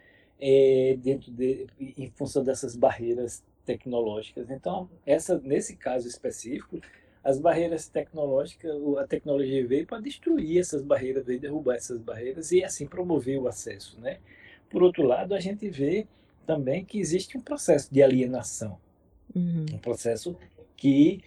[0.40, 4.50] é, dentro de, em função dessas barreiras tecnológicas.
[4.50, 6.80] Então, essa, nesse caso específico,
[7.22, 12.62] as barreiras tecnológicas, a tecnologia veio para destruir essas barreiras, veio derrubar essas barreiras e
[12.62, 14.18] assim promover o acesso, né?
[14.68, 16.06] Por outro lado, a gente vê
[16.46, 18.78] também que existe um processo de alienação,
[19.34, 19.64] uhum.
[19.72, 20.36] um processo
[20.76, 21.22] que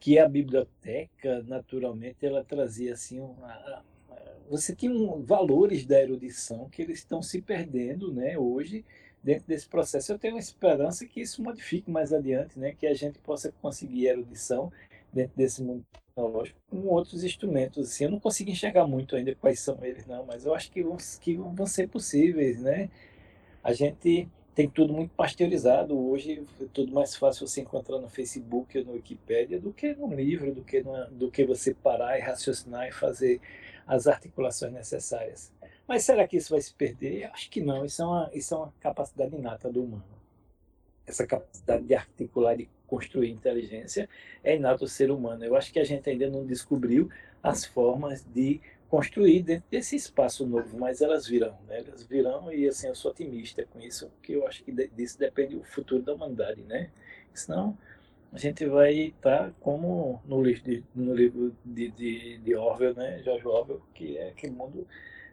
[0.00, 3.82] que a biblioteca naturalmente ela trazia assim uma,
[4.50, 8.84] você tem um, valores da erudição que eles estão se perdendo, né, hoje
[9.22, 10.12] dentro desse processo.
[10.12, 14.06] Eu tenho uma esperança que isso modifique mais adiante, né, que a gente possa conseguir
[14.06, 14.72] erudição
[15.12, 17.90] dentro desse mundo tecnológico com outros instrumentos.
[17.90, 20.82] Assim, eu não consigo enxergar muito ainda quais são eles, não, mas eu acho que
[20.82, 22.90] vão, que vão ser possíveis, né?
[23.62, 28.76] A gente tem tudo muito pasteurizado hoje, é tudo mais fácil você encontrar no Facebook
[28.76, 32.20] ou no Wikipedia do que num livro, do que, numa, do que você parar e
[32.20, 33.40] raciocinar e fazer
[33.88, 35.50] as articulações necessárias.
[35.86, 37.24] Mas será que isso vai se perder?
[37.24, 37.84] Eu acho que não.
[37.84, 40.04] Isso é uma, isso é uma capacidade inata do humano.
[41.06, 44.06] Essa capacidade de articular e construir inteligência
[44.44, 45.42] é inata do ser humano.
[45.42, 47.10] Eu acho que a gente ainda não descobriu
[47.42, 48.60] as formas de
[48.90, 51.84] construir dentro desse espaço novo, mas elas virão, né?
[51.86, 55.56] Elas virão e assim eu sou otimista com isso, porque eu acho que disso depende
[55.56, 56.90] o futuro da humanidade, né?
[57.34, 57.76] Senão
[58.32, 62.94] a gente vai estar tá como no livro de, no livro de, de, de Orwell,
[62.94, 64.86] né, George Orwell, que é aquele mundo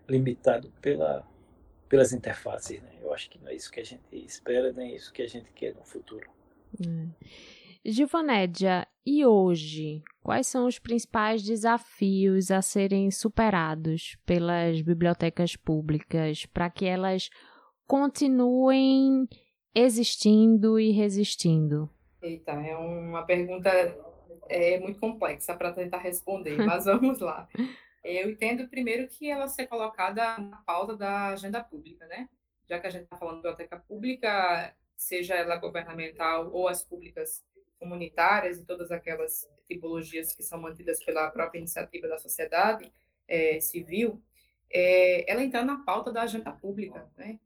[0.07, 1.27] limitado pela,
[1.89, 2.81] pelas interfaces.
[2.81, 2.91] Né?
[3.01, 5.51] Eu acho que não é isso que a gente espera, nem isso que a gente
[5.51, 6.29] quer no futuro.
[6.81, 7.07] É.
[7.87, 16.67] Givanédia, e hoje, quais são os principais desafios a serem superados pelas bibliotecas públicas para
[16.71, 17.29] que elas
[17.85, 19.27] continuem
[19.75, 21.87] existindo e resistindo?
[22.25, 23.69] Eita, é uma pergunta
[24.49, 27.47] é, muito complexa para tentar responder, mas vamos lá.
[28.03, 32.27] Eu entendo primeiro que ela ser colocada na pauta da agenda pública, né?
[32.67, 37.45] Já que a gente está falando de biblioteca pública, seja ela governamental ou as públicas
[37.77, 42.91] comunitárias e todas aquelas tipologias que são mantidas pela própria iniciativa da sociedade
[43.27, 44.19] é, civil,
[44.71, 47.39] é, ela entra na pauta da agenda pública, né?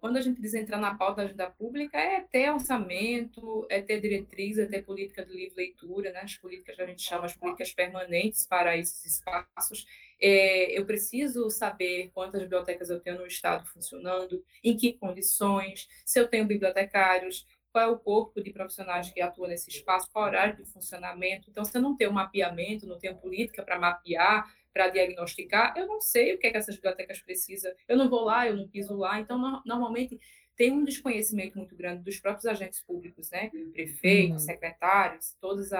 [0.00, 4.00] Quando a gente diz entrar na pauta da agenda pública, é ter orçamento, é ter
[4.00, 6.20] diretriz, é ter política de livre leitura, né?
[6.20, 9.86] as políticas que a gente chama as políticas permanentes para esses espaços.
[10.20, 16.18] É, eu preciso saber quantas bibliotecas eu tenho no Estado funcionando, em que condições, se
[16.18, 20.28] eu tenho bibliotecários, qual é o corpo de profissionais que atua nesse espaço, qual é
[20.28, 21.48] o horário de funcionamento.
[21.50, 26.00] Então, se eu não tenho mapeamento, não tenho política para mapear, para diagnosticar, eu não
[26.00, 27.72] sei o que, é que essas bibliotecas precisam.
[27.86, 29.18] Eu não vou lá, eu não piso lá.
[29.20, 30.18] Então, no, normalmente,
[30.56, 33.50] tem um desconhecimento muito grande dos próprios agentes públicos, né?
[33.72, 34.46] Prefeitos, uhum.
[34.46, 35.70] secretários, todos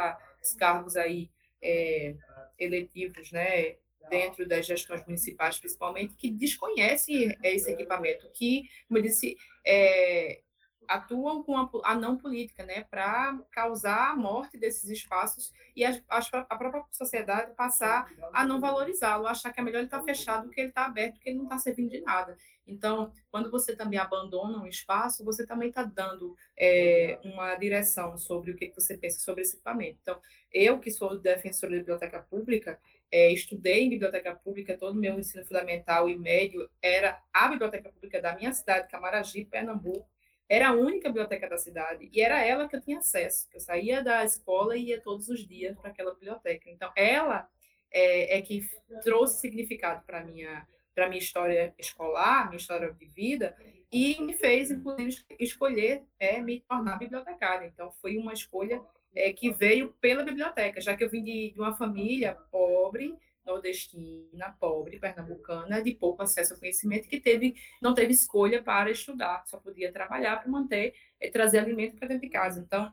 [0.42, 1.28] os cargos aí
[1.60, 2.14] é,
[2.58, 3.76] eletivos, né?
[4.08, 9.36] Dentro das gestões municipais, principalmente, que desconhecem esse equipamento, que, como eu disse,
[9.66, 10.40] é,
[10.88, 16.00] atuam com a, a não política, né, para causar a morte desses espaços e a,
[16.08, 20.46] a, própria sociedade passar a não valorizá-lo, achar que é melhor ele estar tá fechado
[20.46, 22.36] do que ele está aberto, que ele não está servindo de nada.
[22.66, 28.50] Então, quando você também abandona um espaço, você também está dando é, uma direção sobre
[28.50, 29.98] o que você pensa sobre esse equipamento.
[30.02, 30.20] Então,
[30.52, 32.78] eu que sou defensora da biblioteca pública,
[33.10, 37.88] é, estudei em biblioteca pública, todo o meu ensino fundamental e médio era a biblioteca
[37.90, 40.06] pública da minha cidade, Camaragibe, Pernambuco,
[40.48, 43.46] era a única biblioteca da cidade e era ela que eu tinha acesso.
[43.52, 46.70] Eu saía da escola e ia todos os dias para aquela biblioteca.
[46.70, 47.48] Então, ela
[47.90, 48.68] é, é que
[49.02, 53.56] trouxe significado para minha para minha história escolar, minha história de vida
[53.92, 57.66] e me fez inclusive escolher é, me tornar bibliotecária.
[57.66, 58.82] Então, foi uma escolha
[59.14, 63.16] é, que veio pela biblioteca, já que eu vim de, de uma família pobre,
[63.48, 69.42] nordestina, pobre, pernambucana, de pouco acesso ao conhecimento, que teve, não teve escolha para estudar,
[69.46, 72.60] só podia trabalhar para manter, e trazer alimento para dentro de casa.
[72.60, 72.92] Então,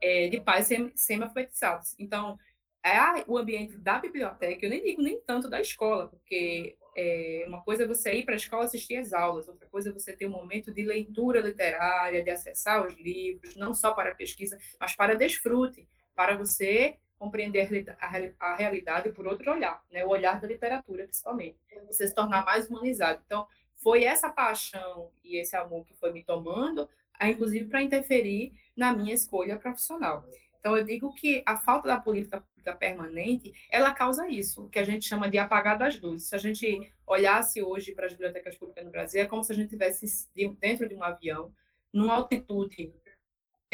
[0.00, 1.94] é, de pais semi-alfabetizados.
[1.98, 2.38] Então,
[2.84, 7.62] é o ambiente da biblioteca, eu nem digo nem tanto da escola, porque é, uma
[7.62, 10.26] coisa é você ir para a escola assistir às aulas, outra coisa é você ter
[10.26, 15.14] um momento de leitura literária, de acessar os livros, não só para pesquisa, mas para
[15.14, 18.06] desfrute, para você compreender a,
[18.40, 20.04] a realidade por outro olhar, né?
[20.04, 21.56] o olhar da literatura, principalmente,
[21.86, 23.22] você se tornar mais humanizado.
[23.24, 23.46] Então,
[23.76, 26.88] foi essa paixão e esse amor que foi me tomando,
[27.22, 30.24] inclusive para interferir na minha escolha profissional.
[30.58, 34.84] Então, eu digo que a falta da política pública permanente, ela causa isso, que a
[34.84, 36.28] gente chama de apagar das luzes.
[36.28, 39.54] Se a gente olhasse hoje para as bibliotecas públicas no Brasil, é como se a
[39.54, 41.52] gente estivesse dentro de um avião,
[41.92, 42.92] numa altitude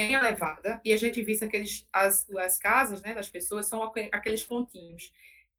[0.06, 4.44] bem elevada, e a gente visse aqueles, as, as casas né, das pessoas são aqueles
[4.44, 5.12] pontinhos,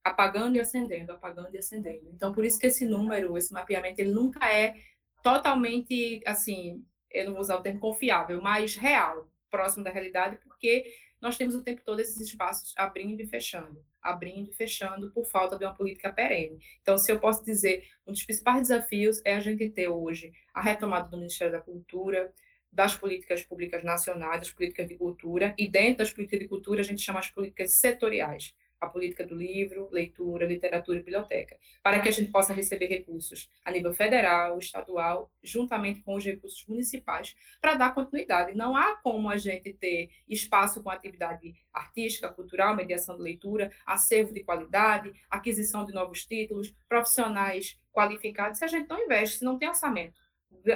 [0.03, 2.09] apagando e acendendo, apagando e acendendo.
[2.13, 4.75] Então, por isso que esse número, esse mapeamento, ele nunca é
[5.23, 10.91] totalmente, assim, eu não vou usar o termo confiável, mas real, próximo da realidade, porque
[11.21, 15.55] nós temos o tempo todo esses espaços abrindo e fechando, abrindo e fechando por falta
[15.55, 16.59] de uma política perene.
[16.81, 20.61] Então, se eu posso dizer, um dos principais desafios é a gente ter hoje a
[20.61, 22.33] retomada do Ministério da Cultura,
[22.71, 26.83] das políticas públicas nacionais, das políticas de cultura, e dentro das políticas de cultura a
[26.85, 32.09] gente chama as políticas setoriais, a política do livro, leitura, literatura e biblioteca, para que
[32.09, 37.75] a gente possa receber recursos a nível federal, estadual, juntamente com os recursos municipais, para
[37.75, 38.57] dar continuidade.
[38.57, 44.33] Não há como a gente ter espaço com atividade artística, cultural, mediação de leitura, acervo
[44.33, 49.59] de qualidade, aquisição de novos títulos, profissionais qualificados, se a gente não investe, se não
[49.59, 50.19] tem orçamento.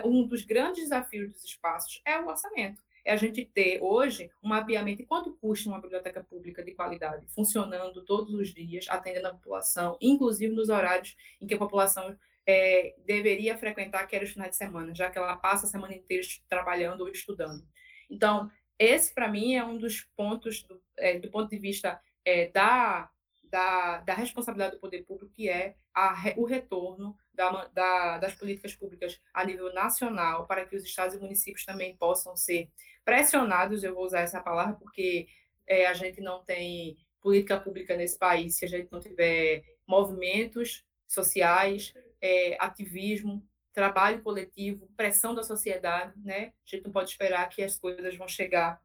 [0.03, 4.49] Um dos grandes desafios dos espaços é o orçamento é a gente ter hoje um
[4.49, 9.34] mapeamento de quanto custa uma biblioteca pública de qualidade, funcionando todos os dias, atendendo a
[9.34, 12.17] população, inclusive nos horários em que a população
[12.47, 15.93] é, deveria frequentar, que era os finais de semana, já que ela passa a semana
[15.93, 17.63] inteira trabalhando ou estudando.
[18.09, 22.49] Então, esse, para mim, é um dos pontos, do, é, do ponto de vista é,
[22.49, 23.09] da,
[23.50, 28.74] da, da, responsabilidade do poder público, que é a, o retorno da, da, das políticas
[28.76, 32.70] públicas a nível nacional, para que os estados e municípios também possam ser
[33.04, 35.28] pressionados, eu vou usar essa palavra, porque
[35.68, 40.84] é, a gente não tem política pública nesse país se a gente não tiver movimentos
[41.08, 46.54] sociais, é, ativismo, trabalho coletivo, pressão da sociedade, né?
[46.66, 48.82] A gente não pode esperar que as coisas vão chegar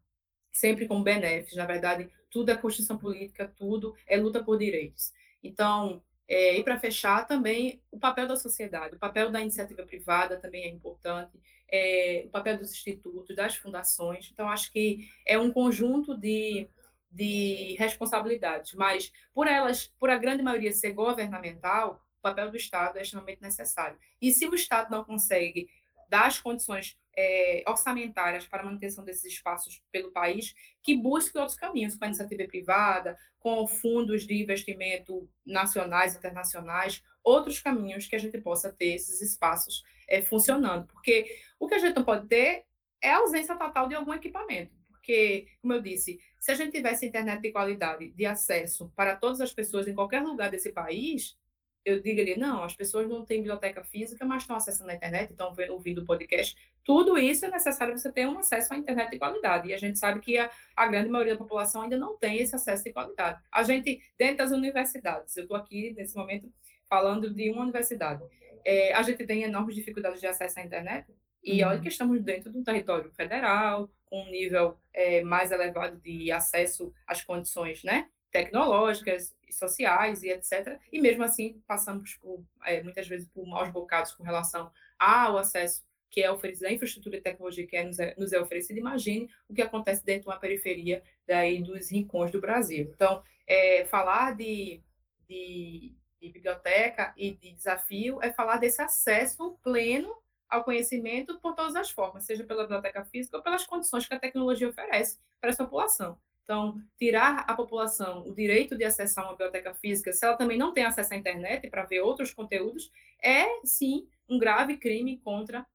[0.53, 1.57] sempre com benefícios.
[1.57, 5.13] Na verdade, tudo é construção política, tudo é luta por direitos.
[5.43, 10.37] Então, é, e para fechar, também o papel da sociedade, o papel da iniciativa privada
[10.39, 11.39] também é importante
[11.73, 14.31] é, o papel dos institutos, das fundações.
[14.33, 16.69] Então, acho que é um conjunto de,
[17.11, 22.99] de responsabilidades, mas por elas, por a grande maioria ser governamental, o papel do Estado
[22.99, 23.99] é extremamente necessário.
[24.21, 25.69] E se o Estado não consegue
[26.09, 31.97] dar as condições é, orçamentárias para manutenção desses espaços pelo país, que busque outros caminhos,
[31.97, 38.39] com a iniciativa privada, com fundos de investimento nacionais, internacionais, outros caminhos que a gente
[38.41, 40.87] possa ter esses espaços é, funcionando.
[40.87, 41.27] Porque
[41.59, 42.65] o que a gente não pode ter
[43.03, 44.75] é a ausência total de algum equipamento.
[44.89, 49.41] Porque, como eu disse, se a gente tivesse internet de qualidade, de acesso para todas
[49.41, 51.37] as pessoas em qualquer lugar desse país,
[51.85, 55.55] eu diria, não, as pessoas não têm biblioteca física, mas estão acessando a internet, estão
[55.71, 56.57] ouvindo o podcast.
[56.85, 59.69] Tudo isso é necessário você ter um acesso à internet de qualidade.
[59.69, 62.55] E a gente sabe que a, a grande maioria da população ainda não tem esse
[62.55, 63.41] acesso de qualidade.
[63.51, 66.53] A gente, dentro das universidades, eu estou aqui nesse momento
[66.89, 68.23] falando de uma universidade,
[68.65, 71.07] é, a gente tem enormes dificuldades de acesso à internet.
[71.43, 71.71] E uhum.
[71.71, 76.31] olha que estamos dentro de um território federal, com um nível é, mais elevado de
[76.31, 80.79] acesso às condições né, tecnológicas, sociais e etc.
[80.93, 85.83] E mesmo assim, passamos por, é, muitas vezes por maus bocados com relação ao acesso
[86.11, 88.81] que é oferecido, a infraestrutura e tecnologia que é, nos, é, nos é oferecida.
[88.81, 92.91] Imagine o que acontece dentro de uma periferia daí dos rincões do Brasil.
[92.93, 94.83] Então, é, falar de,
[95.29, 100.13] de, de biblioteca e de desafio é falar desse acesso pleno
[100.49, 104.19] ao conhecimento por todas as formas, seja pela biblioteca física ou pelas condições que a
[104.19, 106.19] tecnologia oferece para essa população.
[106.45, 110.73] Então, tirar a população o direito de acessar uma biblioteca física, se ela também não
[110.73, 112.91] tem acesso à internet para ver outros conteúdos,
[113.23, 115.67] é sim um grave crime contra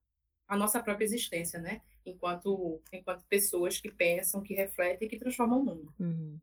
[0.48, 1.82] a nossa própria existência, né?
[2.06, 5.94] Enquanto, enquanto pessoas que pensam, que refletem e que transformam o mundo.
[6.00, 6.40] Uhum.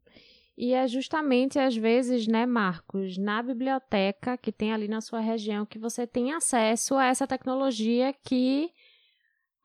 [0.57, 5.65] E é justamente, às vezes, né, Marcos, na biblioteca que tem ali na sua região,
[5.65, 8.71] que você tem acesso a essa tecnologia que,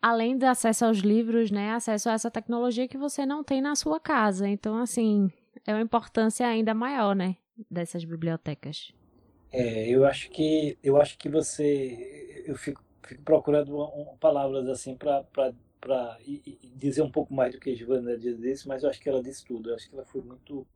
[0.02, 3.76] além do acesso aos livros, né, acesso a essa tecnologia que você não tem na
[3.76, 4.48] sua casa.
[4.48, 5.32] Então, assim,
[5.66, 7.36] é uma importância ainda maior, né,
[7.70, 8.94] dessas bibliotecas.
[9.52, 13.78] É, eu acho que eu acho que você eu fico, fico procurando
[14.20, 15.24] palavras assim para
[16.76, 19.46] dizer um pouco mais do que a Giovana disse, mas eu acho que ela disse
[19.46, 19.70] tudo.
[19.70, 20.68] Eu acho que ela foi muito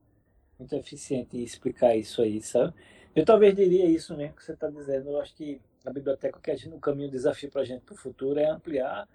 [0.57, 2.73] muito eficiente em explicar isso aí, sabe?
[3.15, 5.09] Eu talvez diria isso mesmo que você está dizendo.
[5.09, 7.81] Eu acho que a biblioteca, que a gente, no caminho, o desafio para a gente
[7.81, 9.07] para o futuro é ampliar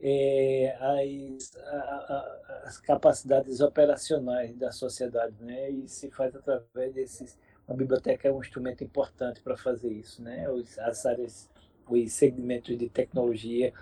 [0.00, 5.70] é, as, a, a, as capacidades operacionais da sociedade, né?
[5.70, 7.38] E se faz através desses.
[7.66, 10.50] A biblioteca é um instrumento importante para fazer isso, né?
[10.50, 11.48] Os, as áreas,
[11.88, 13.72] os segmentos de tecnologia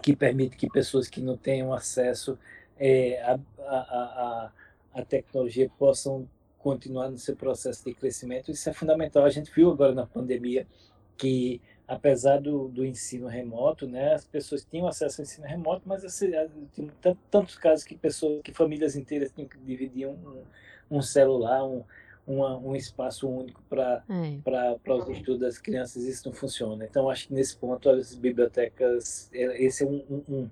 [0.00, 2.38] que permite que pessoas que não tenham acesso
[2.78, 4.52] é, a, a, a,
[4.94, 6.28] a tecnologia possam
[6.58, 8.50] continuar no seu processo de crescimento.
[8.50, 9.24] Isso é fundamental.
[9.24, 10.66] A gente viu agora na pandemia
[11.18, 16.04] que apesar do, do ensino remoto, né, as pessoas tinham acesso ao ensino remoto, mas
[16.04, 16.30] assim,
[16.74, 16.92] tinha
[17.30, 20.42] tantos casos que pessoas, que famílias inteiras tinham que dividir um,
[20.90, 21.82] um celular, um,
[22.26, 24.38] uma, um espaço único para é.
[24.44, 26.84] para os estudos das crianças, isso não funciona.
[26.84, 30.50] Então, acho que nesse ponto as bibliotecas, é, esse é um, um,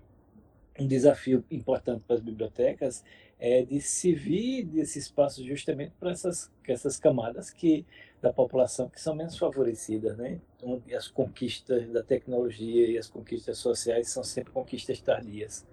[0.80, 3.04] um desafio importante para as bibliotecas,
[3.38, 7.84] é de servir desse espaço justamente para essas, essas camadas que
[8.20, 10.40] da população que são menos favorecidas, né?
[10.56, 15.66] Então, as conquistas da tecnologia e as conquistas sociais são sempre conquistas tardias.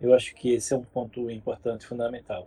[0.00, 2.46] Eu acho que esse é um ponto importante, fundamental.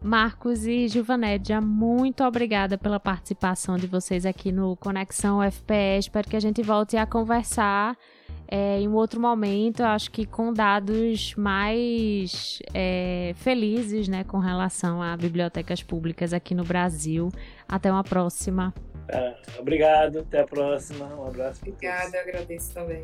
[0.00, 5.98] Marcos e Gilvanédia, muito obrigada pela participação de vocês aqui no Conexão UFPE.
[6.00, 7.96] Espero que a gente volte a conversar
[8.54, 15.02] é, em um outro momento, acho que com dados mais é, felizes né, com relação
[15.02, 17.30] a bibliotecas públicas aqui no Brasil.
[17.66, 18.74] Até uma próxima.
[19.08, 21.06] É, obrigado, até a próxima.
[21.06, 21.62] Um abraço.
[21.62, 23.02] Obrigada, eu agradeço também.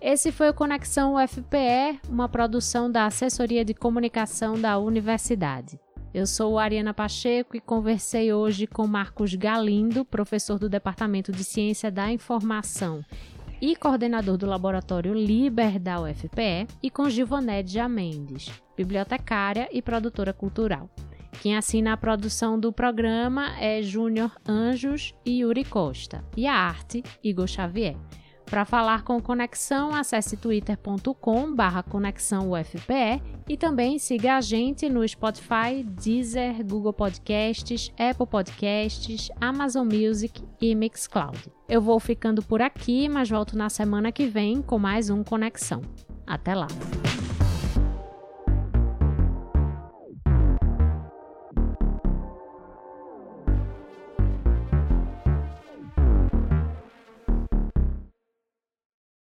[0.00, 5.78] Esse foi o Conexão UFPE, uma produção da Assessoria de Comunicação da Universidade.
[6.14, 11.90] Eu sou Ariana Pacheco e conversei hoje com Marcos Galindo, professor do Departamento de Ciência
[11.90, 13.02] da Informação
[13.62, 20.90] e coordenador do Laboratório Liber da UFPE, e com Gilvanédia Mendes, bibliotecária e produtora cultural.
[21.40, 27.02] Quem assina a produção do programa é Júnior Anjos e Yuri Costa, e a arte,
[27.24, 27.96] Igor Xavier.
[28.52, 31.82] Para falar com Conexão, acesse twitter.com barra
[33.48, 40.74] e também siga a gente no Spotify, Deezer, Google Podcasts, Apple Podcasts, Amazon Music e
[40.74, 41.50] Mixcloud.
[41.66, 45.80] Eu vou ficando por aqui, mas volto na semana que vem com mais um Conexão.
[46.26, 46.66] Até lá!